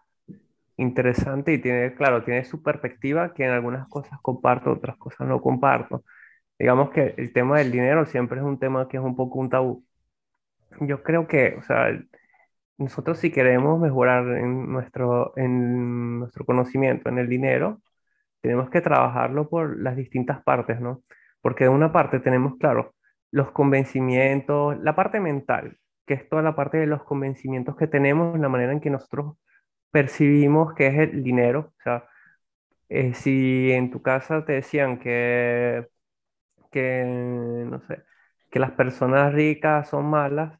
interesante 0.76 1.52
y 1.52 1.58
tiene, 1.60 1.94
claro, 1.94 2.24
tiene 2.24 2.44
su 2.44 2.62
perspectiva 2.62 3.34
que 3.34 3.44
en 3.44 3.50
algunas 3.50 3.88
cosas 3.88 4.18
comparto, 4.22 4.72
otras 4.72 4.96
cosas 4.96 5.26
no 5.28 5.40
comparto. 5.40 6.04
Digamos 6.58 6.90
que 6.90 7.14
el 7.16 7.32
tema 7.32 7.58
del 7.58 7.72
dinero 7.72 8.06
siempre 8.06 8.38
es 8.38 8.44
un 8.44 8.58
tema 8.58 8.88
que 8.88 8.96
es 8.98 9.02
un 9.02 9.16
poco 9.16 9.38
un 9.40 9.50
tabú. 9.50 9.84
Yo 10.80 11.02
creo 11.02 11.26
que, 11.28 11.56
o 11.58 11.62
sea, 11.62 11.88
nosotros 12.78 13.18
si 13.18 13.30
queremos 13.30 13.80
mejorar 13.80 14.26
en 14.36 14.72
nuestro, 14.72 15.32
en 15.36 16.18
nuestro 16.20 16.44
conocimiento 16.44 17.08
en 17.08 17.18
el 17.18 17.28
dinero, 17.28 17.80
tenemos 18.40 18.70
que 18.70 18.80
trabajarlo 18.80 19.48
por 19.48 19.80
las 19.80 19.96
distintas 19.96 20.42
partes, 20.42 20.80
¿no? 20.80 21.02
Porque 21.40 21.64
de 21.64 21.70
una 21.70 21.92
parte 21.92 22.20
tenemos, 22.20 22.56
claro, 22.58 22.94
los 23.30 23.52
convencimientos, 23.52 24.78
la 24.80 24.94
parte 24.96 25.20
mental, 25.20 25.78
que 26.06 26.14
es 26.14 26.28
toda 26.28 26.42
la 26.42 26.56
parte 26.56 26.78
de 26.78 26.86
los 26.86 27.04
convencimientos 27.04 27.76
que 27.76 27.86
tenemos, 27.86 28.38
la 28.38 28.48
manera 28.48 28.72
en 28.72 28.80
que 28.80 28.90
nosotros 28.90 29.36
percibimos 29.90 30.74
que 30.74 30.88
es 30.88 30.98
el 30.98 31.22
dinero. 31.24 31.72
O 31.78 31.82
sea, 31.82 32.04
eh, 32.88 33.14
si 33.14 33.72
en 33.72 33.90
tu 33.90 34.02
casa 34.02 34.44
te 34.44 34.54
decían 34.54 34.98
que, 34.98 35.88
que, 36.70 37.04
no 37.06 37.80
sé, 37.82 38.04
que 38.50 38.58
las 38.60 38.72
personas 38.72 39.32
ricas 39.34 39.88
son 39.88 40.06
malas, 40.06 40.58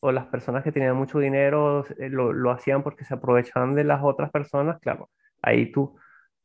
o 0.00 0.12
las 0.12 0.26
personas 0.26 0.62
que 0.64 0.72
tenían 0.72 0.96
mucho 0.96 1.18
dinero 1.18 1.84
eh, 1.98 2.10
lo, 2.10 2.32
lo 2.32 2.50
hacían 2.50 2.82
porque 2.82 3.04
se 3.04 3.14
aprovechaban 3.14 3.74
de 3.74 3.84
las 3.84 4.02
otras 4.04 4.30
personas, 4.30 4.78
claro, 4.80 5.10
ahí 5.42 5.72
tú, 5.72 5.96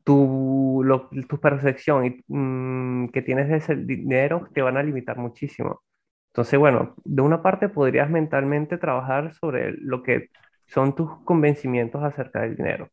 tu, 0.04 1.40
percepción 1.42 2.06
y, 2.06 2.24
mm, 2.28 3.10
que 3.10 3.22
tienes 3.22 3.50
de 3.50 3.58
ese 3.58 3.76
dinero 3.76 4.48
te 4.54 4.62
van 4.62 4.78
a 4.78 4.84
limitar 4.84 5.18
muchísimo. 5.18 5.82
Entonces, 6.30 6.60
bueno, 6.60 6.96
de 7.04 7.22
una 7.22 7.42
parte 7.42 7.70
podrías 7.70 8.10
mentalmente 8.10 8.78
trabajar 8.78 9.34
sobre 9.34 9.74
lo 9.74 10.04
que 10.04 10.30
son 10.68 10.96
tus 10.96 11.10
convencimientos 11.24 12.04
acerca 12.04 12.42
del 12.42 12.56
dinero. 12.56 12.89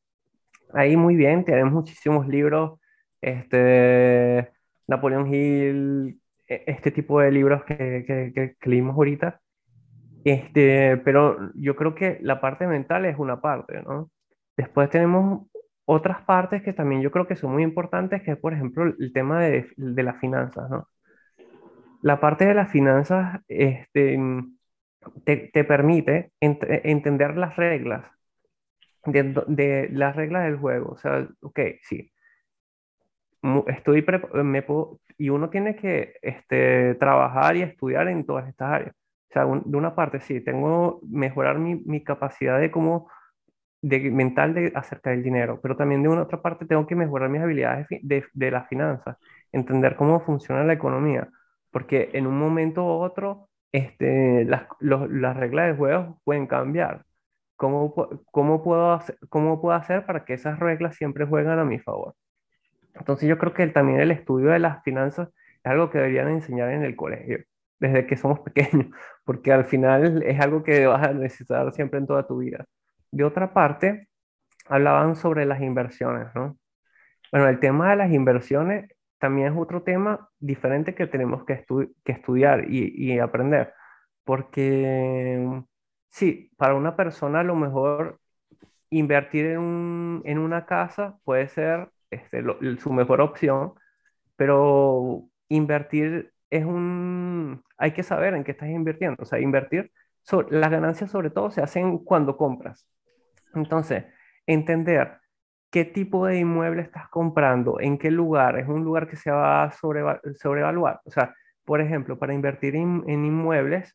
Ahí 0.75 0.97
muy 0.97 1.17
bien, 1.17 1.45
tenemos 1.45 1.73
muchísimos 1.73 2.27
libros, 2.29 2.81
este, 3.21 4.51
Napoleón 4.87 5.33
Hill, 5.33 6.21
e, 6.49 6.65
este 6.67 6.91
tipo 6.91 7.21
de 7.21 7.33
libros 7.33 7.65
que, 7.65 8.05
que, 8.07 8.57
que 8.59 8.71
leímos 8.71 8.97
ahorita, 8.97 9.41
este, 10.25 10.97
pero 10.99 11.53
yo 11.55 11.77
creo 11.77 11.95
que 11.95 12.19
la 12.23 12.41
parte 12.41 12.67
mental 12.67 13.05
es 13.07 13.19
una 13.19 13.41
parte, 13.41 13.83
¿no? 13.83 14.11
Después 14.57 14.91
tenemos 14.91 15.47
otras 15.85 16.23
partes 16.23 16.63
que 16.63 16.73
también 16.73 17.03
yo 17.03 17.11
creo 17.13 17.27
que 17.29 17.37
son 17.37 17.53
muy 17.53 17.63
importantes, 17.63 18.23
que 18.23 18.33
es, 18.33 18.39
por 18.39 18.53
ejemplo, 18.53 18.85
el 18.99 19.13
tema 19.13 19.41
de, 19.41 19.69
de 19.77 20.03
las 20.03 20.19
finanzas, 20.21 20.69
¿no? 20.71 20.89
La 22.03 22.21
parte 22.21 22.47
de 22.47 22.55
las 22.55 22.71
finanzas 22.71 23.41
este, 23.49 24.19
te, 25.25 25.51
te 25.53 25.65
permite 25.65 26.33
entender 26.41 27.37
las 27.37 27.57
reglas, 27.57 28.05
de, 29.05 29.43
de, 29.47 29.89
las 29.93 30.17
reglas 30.17 30.45
del 30.45 30.57
juego. 30.57 30.93
O 30.93 30.97
sea, 30.97 31.27
ok, 31.41 31.61
sí, 31.83 32.13
estoy 33.67 34.05
me 34.45 34.63
puedo, 34.63 35.01
y 35.19 35.29
uno 35.31 35.51
tiene 35.51 35.77
que 35.77 36.15
este, 36.23 36.95
trabajar 36.97 37.57
y 37.57 37.63
estudiar 37.63 38.09
en 38.09 38.25
todas 38.25 38.49
estas 38.49 38.73
áreas. 38.73 38.95
De 39.35 39.77
una 39.77 39.95
parte, 39.95 40.21
sí, 40.21 40.41
tengo 40.41 41.01
mejorar 41.11 41.59
mi, 41.59 41.75
mi 41.75 42.03
capacidad 42.03 42.59
de 42.59 42.71
cómo, 42.71 43.11
de, 43.83 44.11
mental 44.11 44.55
de, 44.55 44.73
acerca 44.75 45.11
del 45.11 45.23
dinero, 45.23 45.61
pero 45.63 45.77
también 45.77 46.03
de 46.03 46.09
una 46.09 46.23
otra 46.23 46.41
parte 46.41 46.65
tengo 46.65 46.87
que 46.87 46.95
mejorar 46.95 47.29
mis 47.29 47.43
habilidades 47.43 47.87
de, 48.03 48.25
de 48.33 48.51
las 48.51 48.67
finanzas, 48.69 49.19
entender 49.53 49.97
cómo 49.97 50.21
funciona 50.21 50.65
la 50.65 50.73
economía, 50.73 51.29
porque 51.77 52.09
en 52.15 52.27
un 52.27 52.39
momento 52.39 52.83
u 52.87 52.89
otro 53.03 53.51
este, 53.71 54.47
las, 54.47 54.63
las 54.81 55.37
reglas 55.37 55.67
de 55.67 55.75
juego 55.77 56.19
pueden 56.25 56.47
cambiar. 56.47 57.05
¿Cómo, 57.55 57.95
cómo, 58.31 58.65
puedo 58.65 58.95
hacer, 58.95 59.19
¿Cómo 59.29 59.61
puedo 59.61 59.77
hacer 59.77 60.07
para 60.07 60.25
que 60.25 60.33
esas 60.33 60.59
reglas 60.59 60.97
siempre 60.97 61.27
jueguen 61.27 61.59
a 61.59 61.67
mi 61.67 61.79
favor? 61.79 62.15
Entonces 62.95 63.29
yo 63.29 63.37
creo 63.37 63.53
que 63.53 63.67
también 63.67 64.01
el 64.01 64.11
estudio 64.11 64.53
de 64.53 64.59
las 64.59 64.83
finanzas 64.85 65.29
es 65.63 65.71
algo 65.71 65.91
que 65.91 65.99
deberían 65.99 66.29
enseñar 66.29 66.71
en 66.71 66.83
el 66.83 66.97
colegio 66.97 67.45
desde 67.79 68.07
que 68.07 68.17
somos 68.17 68.41
pequeños, 68.49 68.87
porque 69.27 69.53
al 69.53 69.67
final 69.67 70.23
es 70.23 70.41
algo 70.41 70.63
que 70.63 70.87
vas 70.87 71.07
a 71.07 71.13
necesitar 71.13 71.71
siempre 71.75 71.99
en 71.99 72.07
toda 72.07 72.27
tu 72.27 72.39
vida. 72.39 72.65
De 73.11 73.23
otra 73.23 73.53
parte, 73.53 74.09
hablaban 74.65 75.15
sobre 75.15 75.45
las 75.45 75.61
inversiones, 75.61 76.29
¿no? 76.35 76.57
Bueno, 77.31 77.51
el 77.51 77.61
tema 77.61 77.91
de 77.91 77.97
las 77.97 78.11
inversiones 78.13 78.96
también 79.19 79.53
es 79.53 79.59
otro 79.59 79.83
tema 79.83 80.29
diferente 80.39 80.95
que 80.95 81.07
tenemos 81.07 81.45
que, 81.45 81.65
estudiar 82.05 82.67
y, 82.69 83.19
aprender, 83.19 83.73
porque 84.25 85.63
sí, 86.11 86.51
para 86.57 86.75
una 86.75 86.97
persona 86.97 87.41
a 87.41 87.45
lo 87.45 87.57
mejor 87.57 88.21
invertir 88.91 89.47
en, 89.47 90.23
en 90.25 90.39
una 90.39 90.67
casa 90.67 91.19
puede 91.25 91.49
ser 91.49 91.91
este, 92.11 92.45
su 92.79 92.93
mejor 92.93 93.21
opción, 93.21 93.75
pero 94.37 95.29
invertir 95.49 96.33
es 96.51 96.65
un, 96.65 97.65
hay 97.79 97.93
que 97.93 98.03
saber 98.03 98.35
en 98.35 98.45
qué 98.45 98.53
estás 98.53 98.69
invirtiendo. 98.69 99.23
O 99.23 99.27
sea, 99.27 99.41
invertir, 99.41 99.93
las 100.51 100.71
ganancias 100.71 101.11
sobre 101.11 101.31
todo 101.31 101.51
se 101.51 101.63
hacen 101.63 101.99
cuando 101.99 102.37
compras. 102.37 102.87
Entonces, 103.55 104.05
entender 104.47 105.19
qué 105.77 105.85
tipo 105.85 106.25
de 106.25 106.39
inmueble 106.39 106.81
estás 106.81 107.07
comprando, 107.11 107.81
en 107.81 107.99
qué 107.99 108.11
lugar, 108.11 108.59
es 108.59 108.67
un 108.67 108.83
lugar 108.83 109.07
que 109.07 109.17
se 109.17 109.31
va 109.31 109.65
a 109.65 109.73
sobrevaluar. 109.73 111.03
O 111.05 111.11
sea, 111.11 111.35
por 111.67 111.83
ejemplo, 111.83 112.19
para 112.19 112.33
invertir 112.33 112.77
en, 112.77 113.05
inmuebles, 113.07 113.95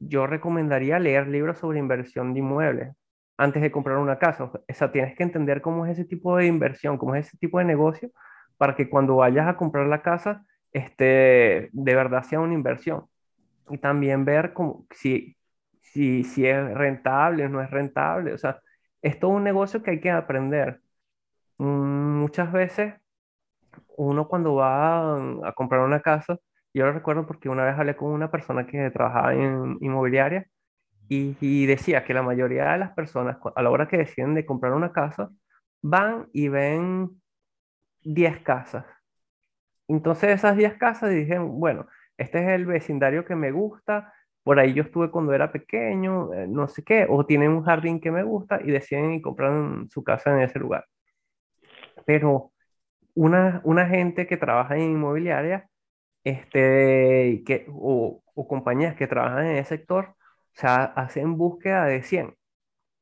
yo 0.00 0.26
recomendaría 0.26 0.98
leer 0.98 1.28
libros 1.28 1.56
sobre 1.60 1.78
inversión 1.78 2.34
de 2.34 2.40
inmuebles 2.40 2.94
antes 3.38 3.62
de 3.62 3.70
comprar 3.70 3.96
una 3.96 4.18
casa. 4.18 4.44
O 4.44 4.60
sea, 4.68 4.92
tienes 4.92 5.16
que 5.16 5.22
entender 5.22 5.62
cómo 5.62 5.86
es 5.86 5.92
ese 5.92 6.04
tipo 6.04 6.36
de 6.36 6.44
inversión, 6.44 6.98
cómo 6.98 7.14
es 7.14 7.28
ese 7.28 7.38
tipo 7.38 7.58
de 7.58 7.64
negocio, 7.64 8.10
para 8.58 8.76
que 8.76 8.90
cuando 8.90 9.16
vayas 9.16 9.48
a 9.48 9.56
comprar 9.56 9.86
la 9.86 10.02
casa 10.02 10.44
este, 10.72 11.70
de 11.72 11.94
verdad 11.94 12.22
sea 12.22 12.38
una 12.38 12.52
inversión. 12.52 13.06
Y 13.70 13.78
también 13.78 14.26
ver 14.26 14.52
como, 14.52 14.84
si, 14.90 15.38
si, 15.80 16.22
si 16.22 16.44
es 16.44 16.74
rentable 16.74 17.46
o 17.46 17.48
no 17.48 17.62
es 17.62 17.70
rentable. 17.70 18.34
O 18.34 18.38
sea, 18.38 18.60
es 19.02 19.18
todo 19.18 19.32
un 19.32 19.44
negocio 19.44 19.82
que 19.82 19.92
hay 19.92 20.00
que 20.00 20.10
aprender. 20.10 20.80
Mm, 21.58 22.20
muchas 22.20 22.52
veces 22.52 22.94
uno 23.96 24.28
cuando 24.28 24.54
va 24.56 25.48
a, 25.48 25.52
comprar 25.54 25.82
una 25.82 26.00
casa, 26.00 26.38
yo 26.74 26.86
lo 26.86 26.92
recuerdo 26.92 27.26
porque 27.26 27.48
una 27.48 27.64
vez 27.64 27.78
hablé 27.78 27.96
con 27.96 28.10
una 28.12 28.30
persona 28.30 28.66
que 28.66 28.90
trabajaba 28.90 29.34
en 29.34 29.78
inmobiliaria 29.80 30.46
y, 31.08 31.36
y, 31.40 31.66
decía 31.66 32.04
que 32.04 32.14
la 32.14 32.22
mayoría 32.22 32.72
de 32.72 32.78
las 32.78 32.92
personas 32.92 33.38
a 33.56 33.62
la 33.62 33.70
hora 33.70 33.88
que 33.88 33.98
deciden 33.98 34.34
de 34.34 34.46
comprar 34.46 34.72
una 34.74 34.92
casa 34.92 35.30
van 35.82 36.28
y 36.32 36.48
ven 36.48 37.10
10 38.02 38.40
casas 38.40 38.86
entonces 39.90 40.30
esas 40.30 40.56
10 40.56 40.74
casas 40.74 41.10
dije, 41.10 41.38
bueno, 41.38 41.86
este 42.16 42.38
es 42.38 42.48
el 42.50 42.64
vecindario 42.64 43.24
que 43.24 43.34
me 43.34 43.50
gusta, 43.50 44.12
por 44.42 44.58
ahí 44.58 44.74
yo 44.74 44.82
estuve 44.84 45.10
cuando 45.10 45.32
era 45.34 45.52
pequeño, 45.52 46.32
eh, 46.34 46.46
no 46.48 46.68
sé 46.68 46.82
qué, 46.84 47.06
o 47.08 47.26
tienen 47.26 47.50
un 47.52 47.64
jardín 47.64 48.00
que 48.00 48.10
me 48.10 48.22
gusta 48.24 48.60
y 48.62 48.70
deciden 48.70 49.12
y 49.14 49.20
compran 49.22 49.88
su 49.90 50.02
casa 50.04 50.32
en 50.32 50.42
ese 50.42 50.58
lugar. 50.58 50.86
Pero 52.06 52.52
una, 53.14 53.60
una 53.64 53.86
gente 53.88 54.26
que 54.26 54.36
trabaja 54.36 54.76
en 54.76 54.92
inmobiliaria, 54.92 55.68
este, 56.24 57.42
que, 57.46 57.66
o, 57.70 58.22
o 58.34 58.48
compañías 58.48 58.96
que 58.96 59.06
trabajan 59.08 59.46
en 59.46 59.56
ese 59.58 59.70
sector, 59.78 60.06
o 60.08 60.16
sea, 60.60 60.84
hacen 60.84 61.36
búsqueda 61.38 61.86
de 61.86 62.02
100. 62.02 62.36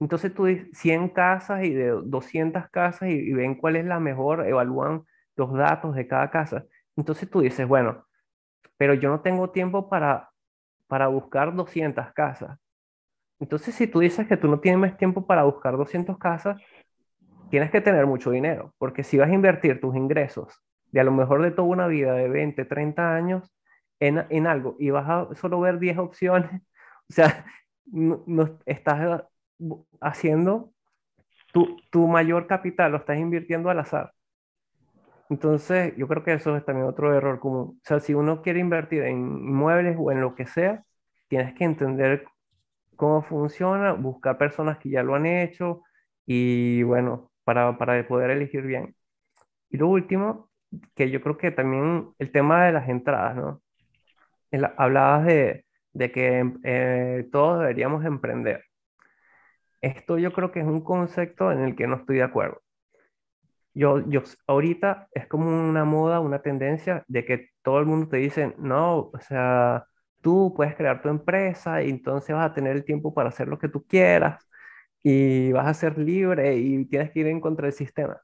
Entonces 0.01 0.35
tú 0.35 0.46
100 0.74 1.11
casas 1.11 1.64
y 1.64 1.72
de 1.74 1.88
200 2.05 2.68
casas 2.70 3.11
y, 3.11 3.14
y 3.14 3.33
ven 3.33 3.57
cuál 3.57 3.77
es 3.77 3.85
la 3.87 4.01
mejor, 4.01 4.46
evalúan 4.46 5.05
los 5.37 5.53
datos 5.55 5.94
de 5.96 6.07
cada 6.09 6.31
casa. 6.31 6.64
Entonces 6.96 7.31
tú 7.31 7.40
dices, 7.40 7.66
bueno, 7.68 8.07
pero 8.77 8.94
yo 8.94 9.11
no 9.11 9.20
tengo 9.22 9.51
tiempo 9.51 9.88
para, 9.88 10.27
para 10.88 11.07
buscar 11.09 11.55
200 11.55 12.12
casas. 12.12 12.59
Entonces, 13.40 13.74
si 13.74 13.87
tú 13.87 14.01
dices 14.01 14.27
que 14.27 14.37
tú 14.37 14.48
no 14.48 14.59
tienes 14.61 14.96
tiempo 14.96 15.27
para 15.27 15.44
buscar 15.44 15.77
200 15.77 16.18
casas, 16.18 16.61
tienes 17.51 17.70
que 17.70 17.81
tener 17.81 18.07
mucho 18.07 18.31
dinero, 18.31 18.74
porque 18.79 19.05
si 19.05 19.18
vas 19.18 19.31
a 19.31 19.35
invertir 19.35 19.81
tus 19.81 19.94
ingresos 19.96 20.61
de 20.90 21.01
a 21.01 21.05
lo 21.05 21.12
mejor 21.12 21.42
de 21.42 21.51
toda 21.51 21.68
una 21.68 21.87
vida 21.87 22.14
de 22.14 22.29
20, 22.29 22.64
30 22.64 23.14
años 23.14 23.55
en, 24.01 24.24
en 24.31 24.46
algo 24.46 24.77
y 24.79 24.90
vas 24.90 25.09
a 25.09 25.35
solo 25.35 25.61
ver 25.61 25.79
10 25.79 25.98
opciones, 25.98 26.51
o 27.11 27.12
sea, 27.12 27.46
no, 27.87 28.24
no 28.27 28.59
estás 28.66 29.22
haciendo 30.01 30.72
tu, 31.53 31.77
tu, 31.90 32.07
mayor 32.07 32.46
capital, 32.46 32.92
lo 32.92 32.98
estás 32.98 33.18
invirtiendo 33.18 33.70
al 33.70 33.79
azar. 33.79 34.12
Entonces, 35.30 35.94
yo 35.96 36.08
creo 36.08 36.24
que 36.24 36.32
eso 36.34 36.56
es 36.56 36.64
también 36.64 36.86
otro 36.88 37.14
error 37.14 37.38
común. 37.40 37.78
O 37.82 37.86
sea, 37.86 38.00
si 38.00 38.14
uno 38.14 38.42
quiere 38.42 38.60
invertir 38.60 39.02
en 39.02 39.18
inmuebles 39.18 39.96
o 39.98 40.10
en 40.12 40.20
lo 40.22 40.34
que 40.34 40.46
sea, 40.46 40.84
tienes 41.28 41.54
que 41.54 41.64
entender 41.64 42.24
cómo 42.96 43.22
funciona, 43.22 43.92
buscar 43.94 44.38
personas 44.38 44.78
que 44.78 44.90
ya 44.90 45.02
lo 45.02 45.14
han 45.14 45.26
hecho 45.26 45.82
y 46.26 46.82
bueno, 46.84 47.32
para, 47.44 47.78
para 47.78 48.06
poder 48.08 48.30
elegir 48.30 48.62
bien. 48.62 48.96
Y 49.70 49.78
lo 49.78 49.88
último, 49.88 50.50
que 50.94 51.10
yo 51.10 51.20
creo 51.22 51.38
que 51.38 51.50
también 51.52 52.10
el 52.18 52.32
tema 52.32 52.66
de 52.66 52.72
las 52.72 52.88
entradas, 52.88 53.36
¿no? 53.36 53.62
hablabas 54.76 55.24
de, 55.26 55.64
de 55.92 56.12
que 56.12 56.52
eh, 56.64 57.28
todos 57.32 57.60
deberíamos 57.60 58.04
emprender. 58.04 58.64
Esto 59.80 60.18
yo 60.18 60.32
creo 60.32 60.52
que 60.52 60.60
es 60.60 60.66
un 60.66 60.82
concepto 60.84 61.50
en 61.50 61.58
el 61.62 61.74
que 61.74 61.88
no 61.88 61.96
estoy 61.96 62.18
de 62.18 62.22
acuerdo. 62.22 62.62
Yo, 63.74 64.09
yo 64.09 64.22
ahorita 64.46 65.09
es 65.12 65.26
como 65.28 65.48
una 65.48 65.85
moda, 65.85 66.20
una 66.20 66.42
tendencia 66.42 67.04
de 67.09 67.24
que 67.24 67.50
todo 67.62 67.78
el 67.81 67.87
mundo 67.87 68.09
te 68.09 68.16
dice, 68.18 68.54
no, 68.59 69.11
o 69.12 69.20
sea, 69.20 69.87
tú 70.20 70.52
puedes 70.57 70.74
crear 70.76 71.00
tu 71.02 71.09
empresa 71.09 71.83
y 71.83 71.90
entonces 71.90 72.35
vas 72.35 72.50
a 72.50 72.54
tener 72.54 72.76
el 72.76 72.85
tiempo 72.85 73.14
para 73.14 73.28
hacer 73.31 73.48
lo 73.48 73.59
que 73.59 73.68
tú 73.68 73.87
quieras 73.87 74.44
y 75.02 75.52
vas 75.52 75.66
a 75.68 75.74
ser 75.74 75.98
libre 75.98 76.57
y 76.57 76.85
tienes 76.87 77.11
que 77.12 77.20
ir 77.20 77.28
en 77.28 77.40
contra 77.40 77.66
del 77.66 77.74
sistema. 77.74 78.20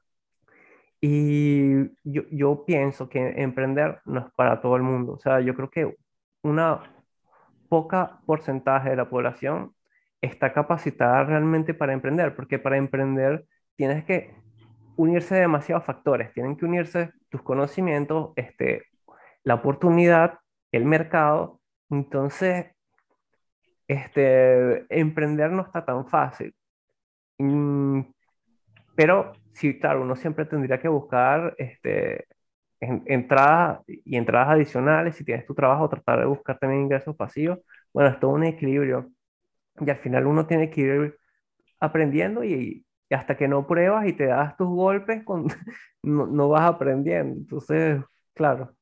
Y 1.01 1.85
yo, 2.03 2.23
yo 2.31 2.65
pienso 2.65 3.09
que 3.09 3.19
emprender 3.41 4.01
no 4.05 4.21
es 4.21 4.33
para 4.35 4.61
todo 4.61 4.75
el 4.75 4.83
mundo. 4.83 5.13
O 5.13 5.19
sea, 5.19 5.39
yo 5.41 5.55
creo 5.55 5.69
que 5.69 5.95
una 6.41 6.81
poca 7.69 8.19
porcentaje 8.25 8.89
de 8.91 8.95
la 8.95 9.09
población 9.09 9.73
está 10.21 10.53
capacitada 10.53 11.23
realmente 11.23 11.73
para 11.73 11.93
emprender, 11.93 12.35
porque 12.35 12.59
para 12.59 12.77
emprender 12.77 13.45
tienes 13.75 14.05
que 14.05 14.35
unirse 14.97 15.35
demasiados 15.35 15.85
factores, 15.85 16.33
tienen 16.33 16.55
que 16.57 16.65
unirse 16.65 17.11
tus 17.29 17.41
conocimientos, 17.41 18.31
este, 18.35 18.83
la 19.43 19.55
oportunidad, 19.55 20.39
el 20.71 20.85
mercado, 20.85 21.61
entonces, 21.89 22.67
este, 23.87 24.85
emprender 24.89 25.51
no 25.51 25.63
está 25.63 25.85
tan 25.85 26.07
fácil. 26.07 26.55
Mm, 27.37 28.01
pero 28.95 29.33
sí, 29.49 29.79
claro, 29.79 30.01
uno 30.01 30.15
siempre 30.15 30.45
tendría 30.45 30.79
que 30.79 30.87
buscar 30.87 31.55
este, 31.57 32.27
entradas 32.79 33.81
y 33.87 34.17
entradas 34.17 34.49
adicionales. 34.49 35.15
Si 35.15 35.25
tienes 35.25 35.45
tu 35.45 35.55
trabajo, 35.55 35.89
tratar 35.89 36.19
de 36.21 36.25
buscar 36.25 36.57
también 36.59 36.83
ingresos 36.83 37.15
pasivos. 37.15 37.59
Bueno, 37.93 38.09
es 38.11 38.19
todo 38.19 38.31
un 38.31 38.45
equilibrio. 38.45 39.11
Y 39.79 39.89
al 39.89 39.97
final 39.97 40.27
uno 40.27 40.47
tiene 40.47 40.69
que 40.69 40.81
ir 40.81 41.17
aprendiendo 41.79 42.43
y, 42.43 42.85
hasta 43.13 43.37
que 43.37 43.47
no 43.47 43.67
pruebas 43.67 44.07
y 44.07 44.13
te 44.13 44.25
das 44.27 44.57
tus 44.57 44.67
golpes, 44.67 45.23
con, 45.23 45.47
no, 46.03 46.27
no, 46.27 46.49
vas 46.49 46.63
aprendiendo. 46.69 47.35
Entonces, 47.37 48.01
claro, 48.33 48.75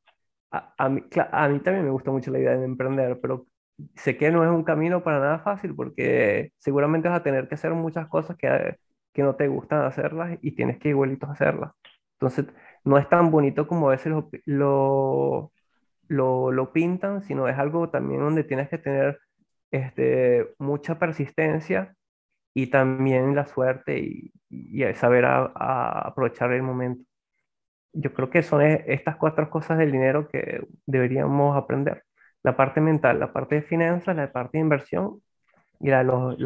a, 0.51 0.73
a, 0.77 0.89
mí, 0.89 1.03
a 1.31 1.49
mí 1.49 1.59
también 1.59 1.85
me 1.85 1.91
gusta 1.91 2.11
mucho 2.11 2.31
la 2.31 2.39
idea 2.39 2.57
de 2.57 2.65
emprender, 2.65 3.19
pero 3.21 3.47
sé 3.95 4.17
que 4.17 4.31
no 4.31 4.43
es 4.43 4.49
un 4.51 4.63
camino 4.63 5.03
para 5.03 5.19
nada 5.19 5.39
fácil 5.39 5.75
porque 5.75 6.51
seguramente 6.59 7.09
vas 7.09 7.19
a 7.19 7.23
tener 7.23 7.47
que 7.47 7.55
hacer 7.55 7.73
muchas 7.73 8.07
cosas 8.07 8.37
que, 8.37 8.77
que 9.13 9.23
no 9.23 9.35
te 9.35 9.47
gustan 9.47 9.83
hacerlas 9.83 10.37
y 10.41 10.51
tienes 10.55 10.79
que 10.79 10.89
igualitos 10.89 11.29
hacerlas. 11.29 11.71
Entonces, 12.13 12.47
no 12.83 12.97
es 12.97 13.09
tan 13.09 13.31
bonito 13.31 13.67
como 13.67 13.89
a 13.89 13.91
veces 13.91 14.11
lo, 14.11 14.29
lo, 14.45 15.51
lo, 16.07 16.51
lo 16.51 16.73
pintan, 16.73 17.23
sino 17.23 17.47
es 17.47 17.57
algo 17.57 17.89
también 17.89 18.21
donde 18.21 18.43
tienes 18.43 18.69
que 18.69 18.77
tener 18.77 19.19
este, 19.71 20.53
mucha 20.59 20.99
persistencia 20.99 21.95
y 22.53 22.67
también 22.67 23.35
la 23.35 23.47
suerte 23.47 23.99
y, 23.99 24.31
y 24.49 24.93
saber 24.95 25.25
a, 25.25 25.99
aprovechar 26.07 26.51
el 26.51 26.61
momento. 26.61 27.03
Yo 27.93 28.13
creo 28.13 28.29
que 28.29 28.43
son 28.43 28.61
e, 28.61 28.83
estas 28.87 29.15
cuatro 29.17 29.49
cosas 29.49 29.77
del 29.77 29.91
dinero 29.91 30.27
que 30.27 30.65
deberíamos 30.85 31.57
aprender. 31.57 32.03
La 32.43 32.55
parte 32.55 32.81
mental, 32.81 33.19
la 33.19 33.31
parte 33.31 33.55
de 33.55 33.61
finanzas, 33.61 34.15
la 34.15 34.31
parte 34.31 34.57
de 34.57 34.63
inversión 34.63 35.21
y, 35.79 35.89
la, 35.89 36.03
los, 36.03 36.37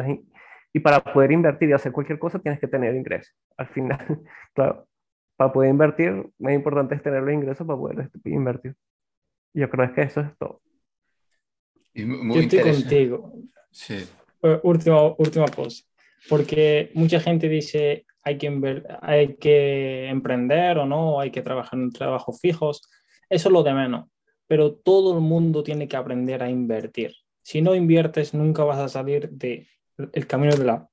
y 0.72 0.80
para 0.80 1.00
poder 1.00 1.32
invertir 1.32 1.68
y 1.68 1.72
hacer 1.72 1.92
cualquier 1.92 2.18
cosa 2.18 2.38
tienes 2.38 2.60
que 2.60 2.68
tener 2.68 2.94
ingresos. 2.94 3.34
Al 3.56 3.68
final, 3.68 3.98
claro, 4.54 4.86
para 5.36 5.52
poder 5.52 5.70
invertir, 5.70 6.30
más 6.38 6.52
importante 6.52 6.94
es 6.94 7.02
tener 7.02 7.22
los 7.22 7.34
ingresos 7.34 7.66
para 7.66 7.78
poder 7.78 8.10
invertir. 8.24 8.74
Yo 9.54 9.68
creo 9.68 9.92
que 9.92 10.02
eso 10.02 10.20
es 10.20 10.36
todo. 10.38 10.60
Yo 11.94 12.40
estoy 12.40 12.60
contigo. 12.60 13.32
Sí. 13.70 14.08
Última, 14.62 15.02
última 15.16 15.46
cosa. 15.48 15.84
Porque 16.28 16.90
mucha 16.94 17.20
gente 17.20 17.48
dice 17.48 18.06
hay 18.22 18.38
que, 18.38 18.82
hay 19.00 19.38
emprender 20.10 20.78
o 20.78 20.86
no, 20.86 21.20
hay 21.20 21.30
que 21.30 21.42
trabajar 21.42 21.78
en 21.78 21.90
trabajos 21.90 22.40
fijos. 22.40 22.88
Eso 23.28 23.48
es 23.48 23.52
lo 23.52 23.62
de 23.62 23.74
menos. 23.74 24.06
Pero 24.46 24.74
todo 24.74 25.14
el 25.14 25.20
mundo 25.20 25.62
tiene 25.62 25.88
que 25.88 25.96
aprender 25.96 26.42
a 26.42 26.50
invertir. 26.50 27.14
Si 27.42 27.62
no 27.62 27.74
inviertes, 27.74 28.34
nunca 28.34 28.64
vas 28.64 28.78
a 28.78 28.88
salir 28.88 29.30
del 29.30 29.66
el 30.12 30.26
camino 30.26 30.54
de 30.54 30.64
la, 30.64 30.88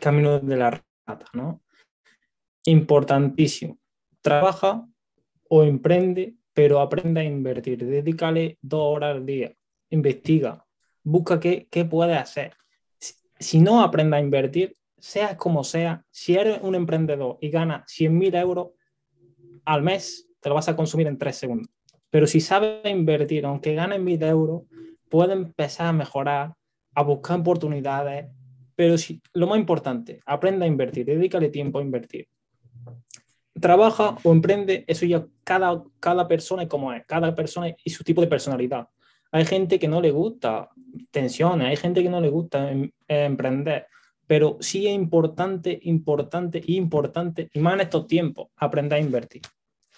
camino 0.00 0.38
de 0.38 0.56
la 0.56 0.70
rata, 1.06 1.26
¿no? 1.32 1.62
Importantísimo 2.64 3.80
trabaja 4.20 4.86
o 5.48 5.64
emprende, 5.64 6.36
pero 6.52 6.80
aprende 6.80 7.20
a 7.20 7.24
invertir. 7.24 7.84
Dedícale 7.84 8.58
dos 8.60 8.96
horas 8.96 9.16
al 9.16 9.26
día. 9.26 9.52
Investiga. 9.90 10.64
Busca 11.02 11.40
qué, 11.40 11.66
qué 11.70 11.84
puede 11.84 12.14
hacer. 12.14 12.54
Si, 13.40 13.58
no 13.58 13.82
aprende 13.82 14.16
a 14.16 14.20
invertir, 14.20 14.76
sea 14.98 15.36
como 15.36 15.64
sea, 15.64 16.04
si 16.10 16.36
eres 16.36 16.60
un 16.62 16.74
emprendedor 16.74 17.38
y 17.40 17.50
gana 17.50 17.84
100.000 17.86 18.38
euros 18.38 18.68
al 19.64 19.82
mes, 19.82 20.28
te 20.40 20.48
lo 20.48 20.54
vas 20.54 20.68
a 20.68 20.76
consumir 20.76 21.06
en 21.06 21.18
tres 21.18 21.36
segundos. 21.36 21.70
Pero 22.10 22.26
si 22.26 22.40
sabe 22.40 22.82
invertir, 22.84 23.46
aunque 23.46 23.74
gane 23.74 23.98
1.000 23.98 24.22
euros, 24.28 24.62
puede 25.08 25.32
empezar 25.32 25.86
a 25.88 25.92
mejorar, 25.92 26.54
a 26.94 27.02
buscar 27.02 27.40
oportunidades. 27.40 28.26
Pero 28.76 28.98
si, 28.98 29.20
lo 29.32 29.46
más 29.46 29.58
importante, 29.58 30.20
aprenda 30.26 30.66
a 30.66 30.68
invertir, 30.68 31.06
dedícale 31.06 31.48
tiempo 31.48 31.78
a 31.78 31.82
invertir 31.82 32.28
trabaja 33.60 34.16
o 34.22 34.32
emprende, 34.32 34.84
eso 34.88 35.06
ya 35.06 35.26
cada, 35.44 35.84
cada 36.00 36.26
persona 36.26 36.62
es 36.62 36.68
como 36.68 36.92
es, 36.92 37.04
cada 37.06 37.34
persona 37.34 37.74
y 37.84 37.90
su 37.90 38.02
tipo 38.02 38.20
de 38.20 38.26
personalidad. 38.26 38.88
Hay 39.32 39.44
gente 39.44 39.78
que 39.78 39.88
no 39.88 40.00
le 40.00 40.10
gusta 40.10 40.70
tensiones, 41.10 41.68
hay 41.68 41.76
gente 41.76 42.02
que 42.02 42.08
no 42.08 42.20
le 42.20 42.28
gusta 42.28 42.70
em, 42.70 42.90
emprender, 43.06 43.86
pero 44.26 44.56
sí 44.60 44.86
es 44.86 44.94
importante, 44.94 45.78
importante, 45.82 46.62
importante, 46.66 47.48
y 47.52 47.60
más 47.60 47.74
en 47.74 47.80
estos 47.82 48.06
tiempos, 48.06 48.48
aprender 48.56 48.98
a 48.98 49.02
invertir. 49.02 49.42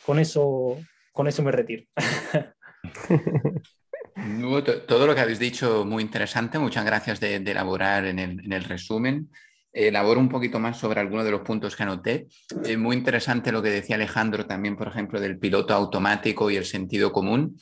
Con 0.04 0.18
eso, 0.18 0.78
con 1.12 1.28
eso 1.28 1.42
me 1.42 1.52
retiro. 1.52 1.84
Todo 4.86 5.06
lo 5.06 5.14
que 5.14 5.20
habéis 5.20 5.38
dicho 5.38 5.84
muy 5.86 6.02
interesante, 6.02 6.58
muchas 6.58 6.84
gracias 6.84 7.20
de, 7.20 7.36
elaborar 7.36 8.06
en 8.06 8.18
el, 8.18 8.44
en 8.44 8.52
el 8.52 8.64
resumen 8.64 9.30
elaboro 9.72 10.20
un 10.20 10.28
poquito 10.28 10.58
más 10.58 10.78
sobre 10.78 11.00
algunos 11.00 11.24
de 11.24 11.30
los 11.30 11.40
puntos 11.40 11.74
que 11.74 11.82
anoté. 11.82 12.28
Es 12.64 12.78
muy 12.78 12.96
interesante 12.96 13.52
lo 13.52 13.62
que 13.62 13.70
decía 13.70 13.96
Alejandro 13.96 14.46
también, 14.46 14.76
por 14.76 14.88
ejemplo, 14.88 15.20
del 15.20 15.38
piloto 15.38 15.74
automático 15.74 16.50
y 16.50 16.56
el 16.56 16.64
sentido 16.64 17.10
común. 17.10 17.58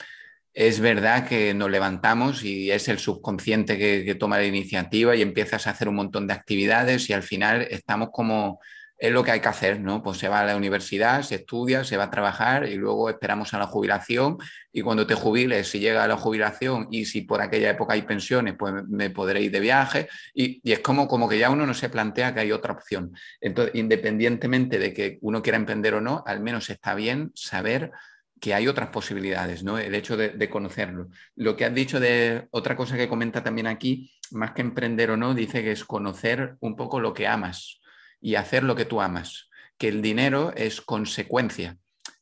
Es 0.53 0.81
verdad 0.81 1.29
que 1.29 1.55
nos 1.55 1.71
levantamos 1.71 2.43
y 2.43 2.73
es 2.73 2.89
el 2.89 2.99
subconsciente 2.99 3.79
que, 3.79 4.15
toma 4.17 4.39
la 4.39 4.47
iniciativa 4.47 5.15
y 5.15 5.23
empiezas 5.23 5.67
a 5.67 5.71
hacer 5.71 5.89
un 5.89 5.95
montón 5.95 6.27
de 6.27 6.35
actividades 6.35 7.09
y 7.09 7.13
al 7.13 7.23
final 7.23 7.63
estamos 7.71 8.11
como 8.13 8.61
es 8.99 9.13
lo 9.13 9.25
que 9.25 9.31
hay 9.31 9.41
que 9.41 9.49
hacer, 9.49 9.81
¿no? 9.81 10.03
Pues 10.03 10.19
se 10.19 10.29
va 10.29 10.41
a 10.41 10.45
la 10.45 10.57
universidad, 10.57 11.23
se 11.23 11.37
estudia, 11.37 11.85
se 11.85 11.97
va 11.97 12.05
a 12.05 12.11
trabajar 12.11 12.69
y 12.69 12.75
luego 12.75 13.09
esperamos 13.09 13.55
a 13.55 13.59
la 13.59 13.67
jubilación 13.67 14.37
y 14.73 14.83
cuando 14.83 15.07
te 15.07 15.15
jubiles, 15.15 15.69
si 15.69 15.79
llega 15.81 16.05
a 16.05 16.09
la 16.09 16.19
jubilación 16.19 16.89
y 16.91 17.07
si 17.07 17.23
por 17.23 17.41
aquella 17.41 17.71
época 17.71 17.95
hay 17.95 18.03
pensiones, 18.03 18.57
pues 18.59 18.75
me 18.89 19.09
podré 19.09 19.41
ir 19.41 19.53
de 19.53 19.61
viaje 19.61 20.09
y, 20.35 20.61
es 20.71 20.81
como, 20.81 21.09
como 21.09 21.29
que 21.31 21.39
ya 21.39 21.49
uno 21.49 21.65
no 21.65 21.73
se 21.73 21.89
plantea 21.89 22.35
que 22.35 22.41
hay 22.41 22.53
otra 22.53 22.75
opción. 22.75 23.15
Entonces, 23.41 23.75
independientemente 23.75 24.79
de 24.79 24.93
que 24.93 25.19
uno 25.23 25.41
quiera 25.41 25.57
emprender 25.57 25.95
o 25.95 26.03
no, 26.03 26.23
al 26.27 26.41
menos 26.41 26.69
está 26.69 26.95
bien 26.95 27.33
saber 27.35 27.93
que 28.41 28.55
hay 28.55 28.67
otras 28.69 28.89
posibilidades, 28.89 29.63
¿no? 29.63 29.79
El 29.79 29.95
hecho 29.95 30.17
de, 30.17 30.31
de, 30.31 30.51
conocerlo. 30.51 31.09
Lo 31.37 31.57
que 31.57 31.67
has 31.67 31.75
dicho 31.75 32.01
de 32.01 32.49
otra 32.51 32.75
cosa 32.75 32.97
que 32.97 33.09
comenta 33.09 33.45
también 33.45 33.67
aquí, 33.67 34.13
más 34.31 34.53
que 34.53 34.63
emprender 34.63 35.11
o 35.11 35.17
no, 35.17 35.35
dice 35.35 35.63
que 35.63 35.73
es 35.73 35.85
conocer 35.85 36.57
un 36.61 36.75
poco 36.75 37.01
lo 37.01 37.13
que 37.13 37.27
amas, 37.27 37.81
y 38.21 38.35
hacer 38.35 38.63
lo 38.63 38.77
que 38.77 38.85
tú 38.85 39.01
amas, 39.01 39.49
que 39.79 39.89
el 39.89 40.03
dinero 40.03 40.53
es 40.57 40.81
consecuencia, 40.81 41.79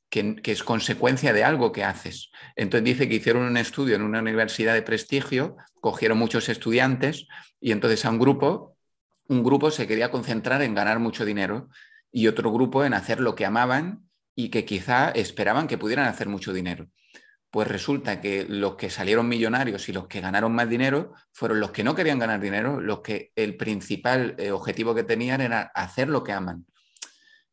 que, 0.09 0.41
es 0.45 0.63
consecuencia 0.63 1.33
de 1.33 1.45
algo 1.45 1.73
que 1.73 1.85
haces. 1.85 2.31
Entonces 2.57 2.85
dice 2.85 3.09
que 3.09 3.17
hicieron 3.17 3.43
un 3.43 3.57
estudio 3.57 3.97
en 3.97 4.03
una 4.03 4.21
universidad 4.21 4.75
de 4.75 4.83
prestigio, 4.83 5.57
cogieron 5.81 6.19
muchos 6.19 6.49
estudiantes 6.49 7.27
y 7.61 7.73
entonces 7.73 8.05
a 8.05 8.11
un 8.11 8.19
grupo, 8.19 8.77
un 9.29 9.43
grupo 9.43 9.71
se 9.71 9.87
quería 9.87 10.11
concentrar 10.11 10.63
en 10.63 10.75
ganar 10.75 11.01
mucho 11.01 11.25
dinero 11.25 11.69
y 12.11 12.29
otro 12.29 12.53
grupo 12.53 12.85
en 12.85 12.95
hacer 12.95 13.21
lo 13.21 13.35
que 13.35 13.45
amaban 13.45 14.08
y 14.39 14.51
que 14.51 14.65
quizá 14.65 15.11
esperaban 15.11 15.67
que 15.67 15.79
pudieran 15.79 16.07
hacer 16.07 16.29
mucho 16.29 16.53
dinero. 16.53 16.89
pues 17.51 17.67
resulta 17.67 18.21
que 18.21 18.45
los 18.49 18.77
que 18.77 18.91
salieron 18.91 19.27
millonarios 19.27 19.89
y 19.89 19.93
los 19.93 20.07
que 20.07 20.21
ganaron 20.21 20.55
más 20.55 20.69
dinero 20.69 21.15
fueron 21.33 21.61
los 21.61 21.73
que 21.73 21.83
no 21.83 21.95
querían 21.95 22.19
ganar 22.19 22.41
dinero, 22.41 22.81
los 22.81 23.01
que 23.01 23.33
el 23.35 23.57
principal 23.57 24.37
eh, 24.39 24.53
objetivo 24.53 24.95
que 24.95 25.03
tenían 25.03 25.41
era 25.41 25.63
hacer 25.75 26.09
lo 26.09 26.23
que 26.23 26.33
aman. 26.33 26.67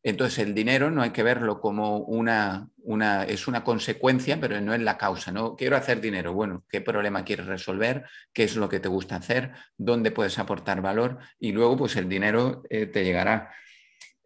Entonces 0.02 0.38
el 0.38 0.54
dinero 0.54 0.90
no 0.90 1.02
hay 1.02 1.10
que 1.10 1.24
verlo 1.24 1.60
como 1.60 1.98
una, 1.98 2.68
una, 2.76 3.24
es 3.24 3.48
una 3.48 3.64
consecuencia, 3.64 4.38
pero 4.40 4.60
no 4.60 4.74
es 4.74 4.80
la 4.80 4.98
causa. 4.98 5.32
No 5.32 5.56
quiero 5.56 5.76
hacer 5.76 6.00
dinero. 6.00 6.34
Bueno, 6.34 6.64
¿qué 6.68 6.80
problema 6.80 7.24
quieres 7.24 7.46
resolver? 7.46 8.04
¿Qué 8.32 8.44
es 8.44 8.54
lo 8.54 8.68
que 8.68 8.80
te 8.80 8.88
gusta 8.88 9.16
hacer? 9.16 9.52
¿Dónde 9.76 10.12
puedes 10.12 10.38
aportar 10.38 10.82
valor? 10.82 11.18
Y 11.40 11.52
luego, 11.52 11.76
pues 11.76 11.96
el 11.96 12.08
dinero 12.08 12.62
eh, 12.70 12.86
te 12.86 13.02
llegará. 13.02 13.50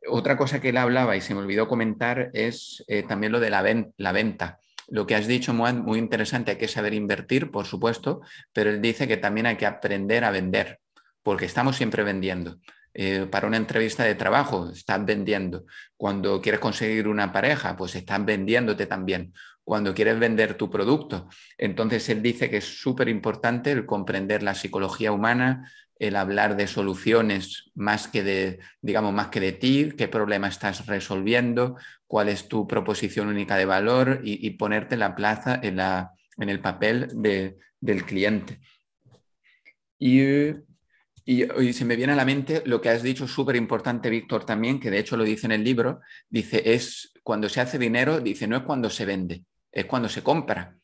Otra 0.09 0.37
cosa 0.37 0.61
que 0.61 0.71
él 0.71 0.77
hablaba 0.77 1.17
y 1.17 1.21
se 1.21 1.35
me 1.35 1.41
olvidó 1.41 1.69
comentar 1.69 2.31
es 2.33 2.85
eh, 2.89 3.03
también 3.03 3.33
lo 3.33 3.41
de 3.41 3.51
la, 3.51 3.63
venta. 4.13 4.59
Lo 4.89 5.07
que 5.07 5.15
has 5.15 5.27
dicho, 5.27 5.53
muy 5.53 5.99
interesante, 5.99 6.53
hay 6.53 6.57
que 6.57 6.69
saber 6.69 6.95
invertir, 6.95 7.51
por 7.51 7.67
supuesto, 7.67 8.23
pero 8.53 8.71
él 8.71 8.81
dice 8.81 9.07
que 9.07 9.19
también 9.19 9.47
hay 9.47 9.57
que 9.57 9.67
aprender 9.67 10.25
a 10.25 10.31
vender, 10.31 10.81
porque 11.23 11.45
estamos 11.45 11.77
siempre 11.77 12.03
vendiendo. 12.03 12.59
Eh, 12.93 13.27
para 13.31 13.47
una 13.47 13.57
entrevista 13.57 14.03
de 14.05 14.15
trabajo, 14.15 14.71
estás 14.71 15.05
vendiendo. 15.05 15.65
Cuando 15.97 16.41
quieres 16.41 16.61
conseguir 16.61 17.07
una 17.07 17.33
pareja, 17.33 17.77
pues 17.77 17.95
estás 17.95 18.25
vendiéndote 18.25 18.87
también. 18.87 19.33
Cuando 19.63 19.95
quieres 19.95 20.19
vender 20.19 20.55
tu 20.55 20.71
producto. 20.71 21.29
Entonces, 21.57 22.09
él 22.09 22.23
dice 22.23 22.51
que 22.51 22.57
es 22.57 22.81
súper 22.81 23.09
importante 23.09 23.71
el 23.71 23.87
comprender 23.87 24.43
la 24.43 24.55
psicología 24.55 25.13
humana, 25.13 25.71
el 26.01 26.17
hablar 26.17 26.57
de 26.57 26.67
soluciones 26.67 27.71
más 27.77 28.09
que 28.09 28.25
de, 28.25 28.59
digamos, 28.83 29.13
más 29.13 29.29
que 29.29 29.39
de 29.39 29.53
ti, 29.53 29.93
qué 29.97 30.09
problema 30.09 30.49
estás 30.49 30.87
resolviendo, 30.87 31.77
cuál 32.09 32.29
es 32.29 32.49
tu 32.49 32.67
proposición 32.67 33.29
única 33.29 33.57
de 33.57 33.67
valor 33.67 34.21
y, 34.25 34.51
ponerte 34.51 34.97
la 34.97 35.15
plaza, 35.15 35.61
en, 35.63 35.77
la, 35.77 36.11
en 36.39 36.49
el 36.49 36.61
papel 36.61 37.09
del 37.81 38.05
cliente. 38.05 38.59
Y 39.99 40.55
y, 41.31 41.73
se 41.73 41.85
me 41.85 41.95
viene 41.95 42.13
a 42.13 42.17
la 42.17 42.25
mente 42.25 42.61
lo 42.67 42.81
que 42.81 42.89
has 42.89 43.05
dicho, 43.05 43.29
súper 43.29 43.55
importante, 43.55 44.11
Víctor, 44.11 44.45
también, 44.45 44.81
que 44.81 44.91
de 44.91 44.99
hecho 44.99 45.17
lo 45.17 45.23
dice 45.23 45.47
en 45.47 45.53
el 45.53 45.63
libro, 45.63 46.01
dice, 46.29 46.75
es 46.75 47.13
cuando 47.23 47.49
se 47.49 47.61
hace 47.61 47.79
dinero, 47.79 48.21
dice, 48.21 48.49
no 48.49 48.57
es 48.57 48.63
cuando 48.65 48.91
se 48.91 49.05
vende, 49.05 49.45
es 49.71 49.85
cuando 49.85 50.09
se 50.09 50.25
compra. 50.25 50.77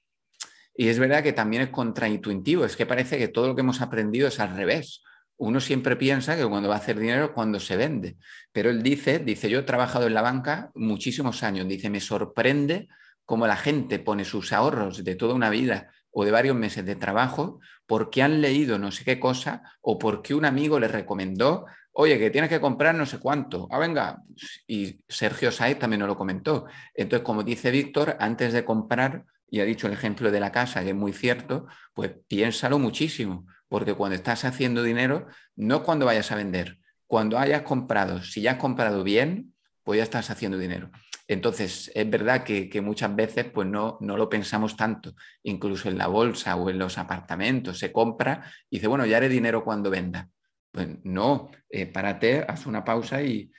Y 0.77 0.89
es 0.89 0.99
verdad 0.99 1.23
que 1.23 1.33
también 1.33 1.62
es 1.62 1.69
contraintuitivo, 1.71 2.65
es 2.65 2.77
que 2.77 2.87
parece 2.87 3.19
que 3.19 3.29
todo 3.29 3.49
lo 3.49 3.55
que 3.55 3.62
hemos 3.62 3.81
aprendido 3.81 4.29
es 4.29 4.41
al 4.41 4.55
revés. 4.55 5.03
Uno 5.39 5.61
siempre 5.61 5.97
piensa 5.97 6.37
que 6.37 6.47
cuando 6.47 6.69
va 6.69 6.77
a 6.77 6.79
hacer 6.79 6.99
dinero 6.99 7.27
es 7.27 7.31
cuando 7.31 7.61
se 7.61 7.77
vende. 7.77 8.17
Pero 8.53 8.71
él 8.71 8.83
dice, 8.83 9.19
dice, 9.19 9.49
yo 9.49 9.61
he 9.61 9.62
trabajado 9.62 10.07
en 10.07 10.15
la 10.15 10.23
banca 10.23 10.71
muchísimos 10.75 11.43
años, 11.43 11.69
dice, 11.69 11.91
me 11.91 12.01
sorprende 12.01 12.89
cómo 13.25 13.47
la 13.47 13.57
gente 13.57 13.99
pone 13.99 14.25
sus 14.25 14.53
ahorros 14.53 15.05
de 15.05 15.15
toda 15.15 15.35
una 15.35 15.51
vida 15.51 15.91
o 16.11 16.25
de 16.25 16.31
varios 16.31 16.57
meses 16.57 16.87
de 16.87 16.97
trabajo 16.97 17.61
porque 17.87 18.23
han 18.23 18.41
leído 18.41 18.79
no 18.79 18.91
sé 18.91 19.05
qué 19.05 19.21
cosa 19.21 19.62
o 19.83 19.99
porque 19.99 20.35
un 20.35 20.45
amigo 20.45 20.81
les 20.81 20.91
recomendó, 20.91 21.67
oye, 21.93 22.19
que 22.19 22.31
tienes 22.31 22.51
que 22.51 22.61
comprar 22.61 22.95
no 22.95 23.05
sé 23.05 23.19
cuánto. 23.19 23.69
Ah, 23.71 23.79
venga. 23.79 24.23
Y 24.67 25.01
Sergio 25.09 25.51
Saez 25.51 25.79
también 25.79 26.01
nos 26.01 26.09
lo 26.09 26.17
comentó. 26.17 26.67
Entonces, 26.95 27.25
como 27.25 27.43
dice 27.43 27.71
Víctor, 27.71 28.17
antes 28.21 28.53
de 28.53 28.65
comprar, 28.65 29.25
y 29.48 29.61
ha 29.61 29.64
dicho 29.64 29.87
el 29.87 29.92
ejemplo 29.92 30.30
de 30.30 30.40
la 30.40 30.52
casa, 30.52 30.82
que 30.82 30.90
es 30.90 30.94
muy 30.94 31.12
cierto, 31.12 31.66
pues 31.94 32.12
piénsalo 32.26 32.78
muchísimo, 32.78 33.46
porque 33.68 33.94
cuando 33.94 34.16
estás 34.16 34.44
haciendo 34.44 34.82
dinero, 34.82 35.26
no 35.54 35.82
cuando 35.82 36.06
vayas 36.06 36.32
a 36.32 36.37
vender, 36.37 36.78
cuando 37.06 37.38
hayas 37.38 37.62
comprado, 37.62 38.22
si 38.22 38.42
ya 38.42 38.52
has 38.52 38.56
comprado 38.59 39.04
bien, 39.04 39.54
pues 39.85 39.98
ya 39.98 40.04
estás 40.04 40.30
haciendo 40.30 40.59
dinero. 40.59 40.90
Entonces, 41.28 41.90
es 41.94 42.09
verdad 42.09 42.44
que, 42.44 42.80
muchas 42.80 43.14
veces 43.14 43.46
pues 43.46 43.66
no, 43.68 43.98
no, 44.00 44.16
lo 44.16 44.28
pensamos 44.28 44.76
tanto, 44.76 45.14
incluso 45.42 45.88
en 45.88 45.98
la 45.98 46.06
bolsa 46.06 46.56
o 46.56 46.70
en 46.70 46.78
los 46.78 46.98
apartamentos, 46.98 47.78
se 47.78 47.92
compra 47.92 48.44
y 48.70 48.76
dice, 48.76 48.87
bueno, 48.87 49.06
ya 49.06 49.16
haré 49.16 49.28
dinero 49.28 49.64
cuando 49.64 49.90
venda. 49.90 50.28
Pues 50.70 50.88
no, 51.04 51.50
eh, 51.68 51.87
párate, 51.87 52.44
haz 52.46 52.66
una 52.66 52.85
pausa 52.85 53.22
y, 53.22 53.50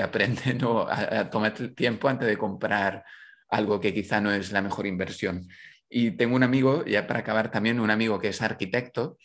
aprende 0.00 0.54
¿no? 0.54 0.82
a, 0.82 1.20
a 1.20 1.30
tomar 1.30 1.54
tiempo 1.74 2.08
antes 2.08 2.28
de 2.28 2.36
comprar 2.36 3.04
algo 3.48 3.80
que 3.80 3.94
quizá 3.94 4.20
no 4.20 4.32
es 4.32 4.52
la 4.52 4.62
mejor 4.62 4.86
inversión. 4.86 5.48
Y 5.88 6.12
tengo 6.12 6.36
un 6.36 6.42
amigo, 6.42 6.84
ya 6.84 7.06
para 7.06 7.20
acabar 7.20 7.50
también, 7.50 7.80
un 7.80 7.90
amigo 7.90 8.18
que 8.18 8.28
es 8.28 8.42
arquitecto 8.42 9.16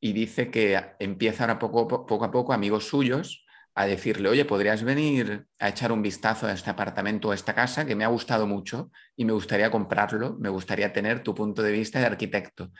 y 0.00 0.12
dice 0.12 0.50
que 0.50 0.80
empieza 0.98 1.44
ahora 1.44 1.58
poco, 1.58 2.06
poco 2.06 2.24
a 2.24 2.30
poco 2.30 2.52
amigos 2.52 2.88
suyos 2.88 3.44
a 3.74 3.86
decirle, 3.86 4.30
oye, 4.30 4.46
¿podrías 4.46 4.82
venir 4.82 5.46
a 5.58 5.68
echar 5.68 5.92
un 5.92 6.00
vistazo 6.00 6.46
a 6.46 6.52
este 6.52 6.70
apartamento 6.70 7.28
o 7.28 7.32
a 7.32 7.34
esta 7.34 7.54
casa 7.54 7.84
que 7.84 7.94
me 7.94 8.04
ha 8.04 8.08
gustado 8.08 8.46
mucho 8.46 8.90
y 9.16 9.26
me 9.26 9.32
gustaría 9.32 9.70
comprarlo, 9.70 10.36
me 10.40 10.48
gustaría 10.48 10.94
tener 10.94 11.22
tu 11.22 11.34
punto 11.34 11.62
de 11.62 11.72
vista 11.72 12.00
de 12.00 12.06
arquitecto? 12.06 12.72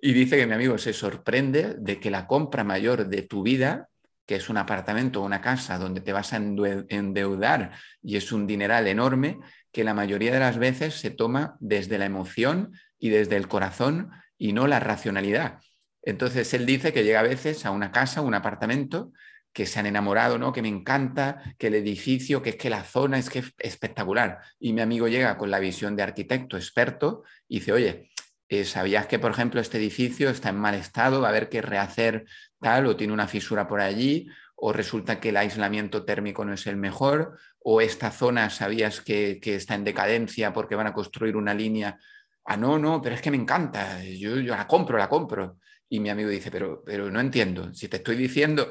Y 0.00 0.14
dice 0.14 0.38
que 0.38 0.46
mi 0.46 0.54
amigo 0.54 0.78
se 0.78 0.94
sorprende 0.94 1.74
de 1.78 2.00
que 2.00 2.10
la 2.10 2.26
compra 2.26 2.64
mayor 2.64 3.06
de 3.06 3.20
tu 3.20 3.42
vida, 3.42 3.90
que 4.24 4.36
es 4.36 4.48
un 4.48 4.56
apartamento 4.56 5.20
o 5.20 5.26
una 5.26 5.42
casa 5.42 5.76
donde 5.76 6.00
te 6.00 6.14
vas 6.14 6.32
a 6.32 6.36
endeudar 6.36 7.72
y 8.02 8.16
es 8.16 8.32
un 8.32 8.46
dineral 8.46 8.86
enorme, 8.86 9.40
que 9.72 9.84
la 9.84 9.94
mayoría 9.94 10.32
de 10.32 10.40
las 10.40 10.58
veces 10.58 10.94
se 10.94 11.10
toma 11.10 11.56
desde 11.60 11.98
la 11.98 12.06
emoción 12.06 12.72
y 12.98 13.10
desde 13.10 13.36
el 13.36 13.48
corazón 13.48 14.10
y 14.38 14.52
no 14.52 14.66
la 14.66 14.80
racionalidad. 14.80 15.60
Entonces 16.02 16.52
él 16.54 16.66
dice 16.66 16.92
que 16.92 17.04
llega 17.04 17.20
a 17.20 17.24
veces 17.24 17.66
a 17.66 17.70
una 17.70 17.92
casa, 17.92 18.20
un 18.20 18.34
apartamento, 18.34 19.12
que 19.52 19.66
se 19.66 19.80
han 19.80 19.86
enamorado, 19.86 20.38
¿no? 20.38 20.52
Que 20.52 20.62
me 20.62 20.68
encanta, 20.68 21.42
que 21.58 21.66
el 21.66 21.74
edificio, 21.74 22.40
que 22.42 22.50
es 22.50 22.56
que 22.56 22.70
la 22.70 22.84
zona 22.84 23.18
es 23.18 23.28
que 23.30 23.40
es 23.40 23.52
espectacular. 23.58 24.40
Y 24.60 24.72
mi 24.72 24.80
amigo 24.80 25.08
llega 25.08 25.36
con 25.36 25.50
la 25.50 25.58
visión 25.58 25.96
de 25.96 26.04
arquitecto 26.04 26.56
experto 26.56 27.24
y 27.48 27.58
dice, 27.58 27.72
oye, 27.72 28.10
eh, 28.48 28.64
¿sabías 28.64 29.06
que, 29.06 29.18
por 29.18 29.32
ejemplo, 29.32 29.60
este 29.60 29.78
edificio 29.78 30.30
está 30.30 30.50
en 30.50 30.56
mal 30.56 30.74
estado? 30.74 31.20
Va 31.20 31.28
a 31.28 31.30
haber 31.30 31.48
que 31.48 31.62
rehacer 31.62 32.26
tal 32.60 32.86
o 32.86 32.96
tiene 32.96 33.12
una 33.12 33.26
fisura 33.26 33.66
por 33.66 33.80
allí 33.80 34.28
o 34.62 34.72
resulta 34.74 35.20
que 35.20 35.30
el 35.30 35.38
aislamiento 35.38 36.04
térmico 36.04 36.44
no 36.44 36.52
es 36.52 36.66
el 36.66 36.76
mejor, 36.76 37.38
o 37.60 37.80
esta 37.80 38.10
zona 38.10 38.50
sabías 38.50 39.00
que, 39.00 39.40
está 39.42 39.74
en 39.74 39.84
decadencia 39.84 40.52
porque 40.52 40.74
van 40.74 40.86
a 40.86 40.92
construir 40.92 41.34
una 41.36 41.54
línea. 41.54 41.98
Ah, 42.44 42.58
no, 42.58 42.78
no, 42.78 43.00
pero 43.00 43.14
es 43.14 43.22
que 43.22 43.30
me 43.30 43.38
encanta, 43.38 44.02
yo, 44.04 44.36
yo 44.36 44.54
la 44.54 44.66
compro, 44.66 44.98
la 44.98 45.08
compro. 45.08 45.56
Y 45.88 45.98
mi 45.98 46.10
amigo 46.10 46.28
dice, 46.28 46.50
pero, 46.50 46.82
pero 46.84 47.10
no 47.10 47.20
entiendo, 47.20 47.72
si 47.72 47.88
te 47.88 47.96
estoy 47.96 48.16
diciendo 48.16 48.68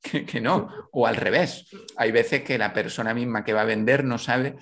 que, 0.26 0.40
no, 0.40 0.68
o 0.92 1.08
al 1.08 1.16
revés. 1.16 1.66
Hay 1.96 2.12
veces 2.12 2.42
que 2.44 2.56
la 2.56 2.72
persona 2.72 3.12
misma 3.12 3.44
que 3.44 3.52
va 3.52 3.62
a 3.62 3.66
vender 3.66 4.04
no 4.04 4.18
sabe 4.18 4.54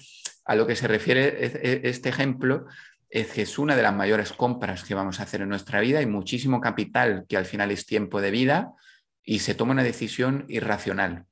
a 0.47 0.55
lo 0.55 0.67
que 0.67 0.77
se 0.77 0.89
refiere 0.89 1.89
este 1.89 2.09
ejemplo, 2.09 2.65
es 3.11 3.33
que 3.33 3.43
es 3.43 3.59
una 3.59 3.77
de 3.77 3.83
las 3.83 3.95
mayores 3.95 4.33
compras 4.33 4.85
que 4.85 4.95
vamos 4.95 5.21
a 5.21 5.25
hacer 5.25 5.43
en 5.43 5.51
nuestra 5.51 5.81
vida, 5.81 5.99
hay 5.99 6.07
muchísimo 6.07 6.61
capital 6.61 7.27
que 7.29 7.37
al 7.37 7.45
final 7.45 7.71
es 7.71 7.85
tiempo 7.85 8.21
de 8.21 8.31
vida 8.31 8.73
y 9.31 9.39
se 9.39 9.55
toma 9.55 9.71
una 9.71 9.85
decisión 9.85 10.45
irracional. 10.49 11.25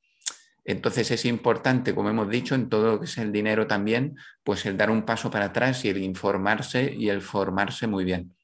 Entonces 0.65 1.11
es 1.11 1.25
importante, 1.25 1.97
como 1.97 2.11
hemos 2.11 2.31
dicho, 2.31 2.55
en 2.55 2.69
todo 2.69 2.93
lo 2.93 3.01
que 3.01 3.07
es 3.07 3.19
el 3.19 3.33
dinero 3.33 3.67
también, 3.67 4.17
pues 4.45 4.67
el 4.67 4.77
dar 4.77 4.93
un 4.93 5.03
paso 5.03 5.33
para 5.33 5.47
atrás 5.47 5.85
y 5.85 5.89
el 5.89 5.99
informarse 5.99 6.95
y 6.97 7.09
el 7.09 7.23
formarse 7.23 7.89
muy 7.89 8.05
bien. 8.05 8.37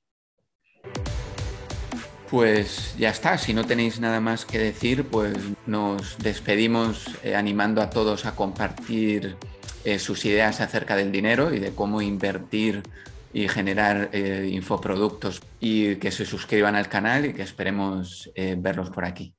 Pues 2.29 2.97
ya 2.99 3.11
está, 3.11 3.39
si 3.39 3.55
no 3.55 3.65
tenéis 3.65 4.01
nada 4.01 4.19
más 4.19 4.45
que 4.45 4.59
decir, 4.59 5.05
pues 5.05 5.39
nos 5.67 6.19
despedimos 6.19 7.07
eh, 7.23 7.37
animando 7.37 7.81
a 7.81 7.91
todos 7.91 8.27
a 8.27 8.35
compartir 8.35 9.37
eh, 9.85 10.01
sus 10.01 10.25
ideas 10.25 10.61
acerca 10.61 10.97
del 10.97 11.13
dinero 11.13 11.55
y 11.55 11.61
de 11.61 11.73
cómo 11.77 12.03
invertir 12.03 12.83
y 13.33 13.47
generar 13.47 14.11
eh, 14.13 14.51
infoproductos 14.51 15.43
y 15.61 15.95
que 15.97 16.11
se 16.11 16.27
suscriban 16.27 16.75
al 16.75 16.89
canal 16.89 17.27
y 17.27 17.35
que 17.35 17.43
esperemos 17.43 18.33
verlos 18.35 18.91
por 18.91 19.05
aquí. 19.05 19.37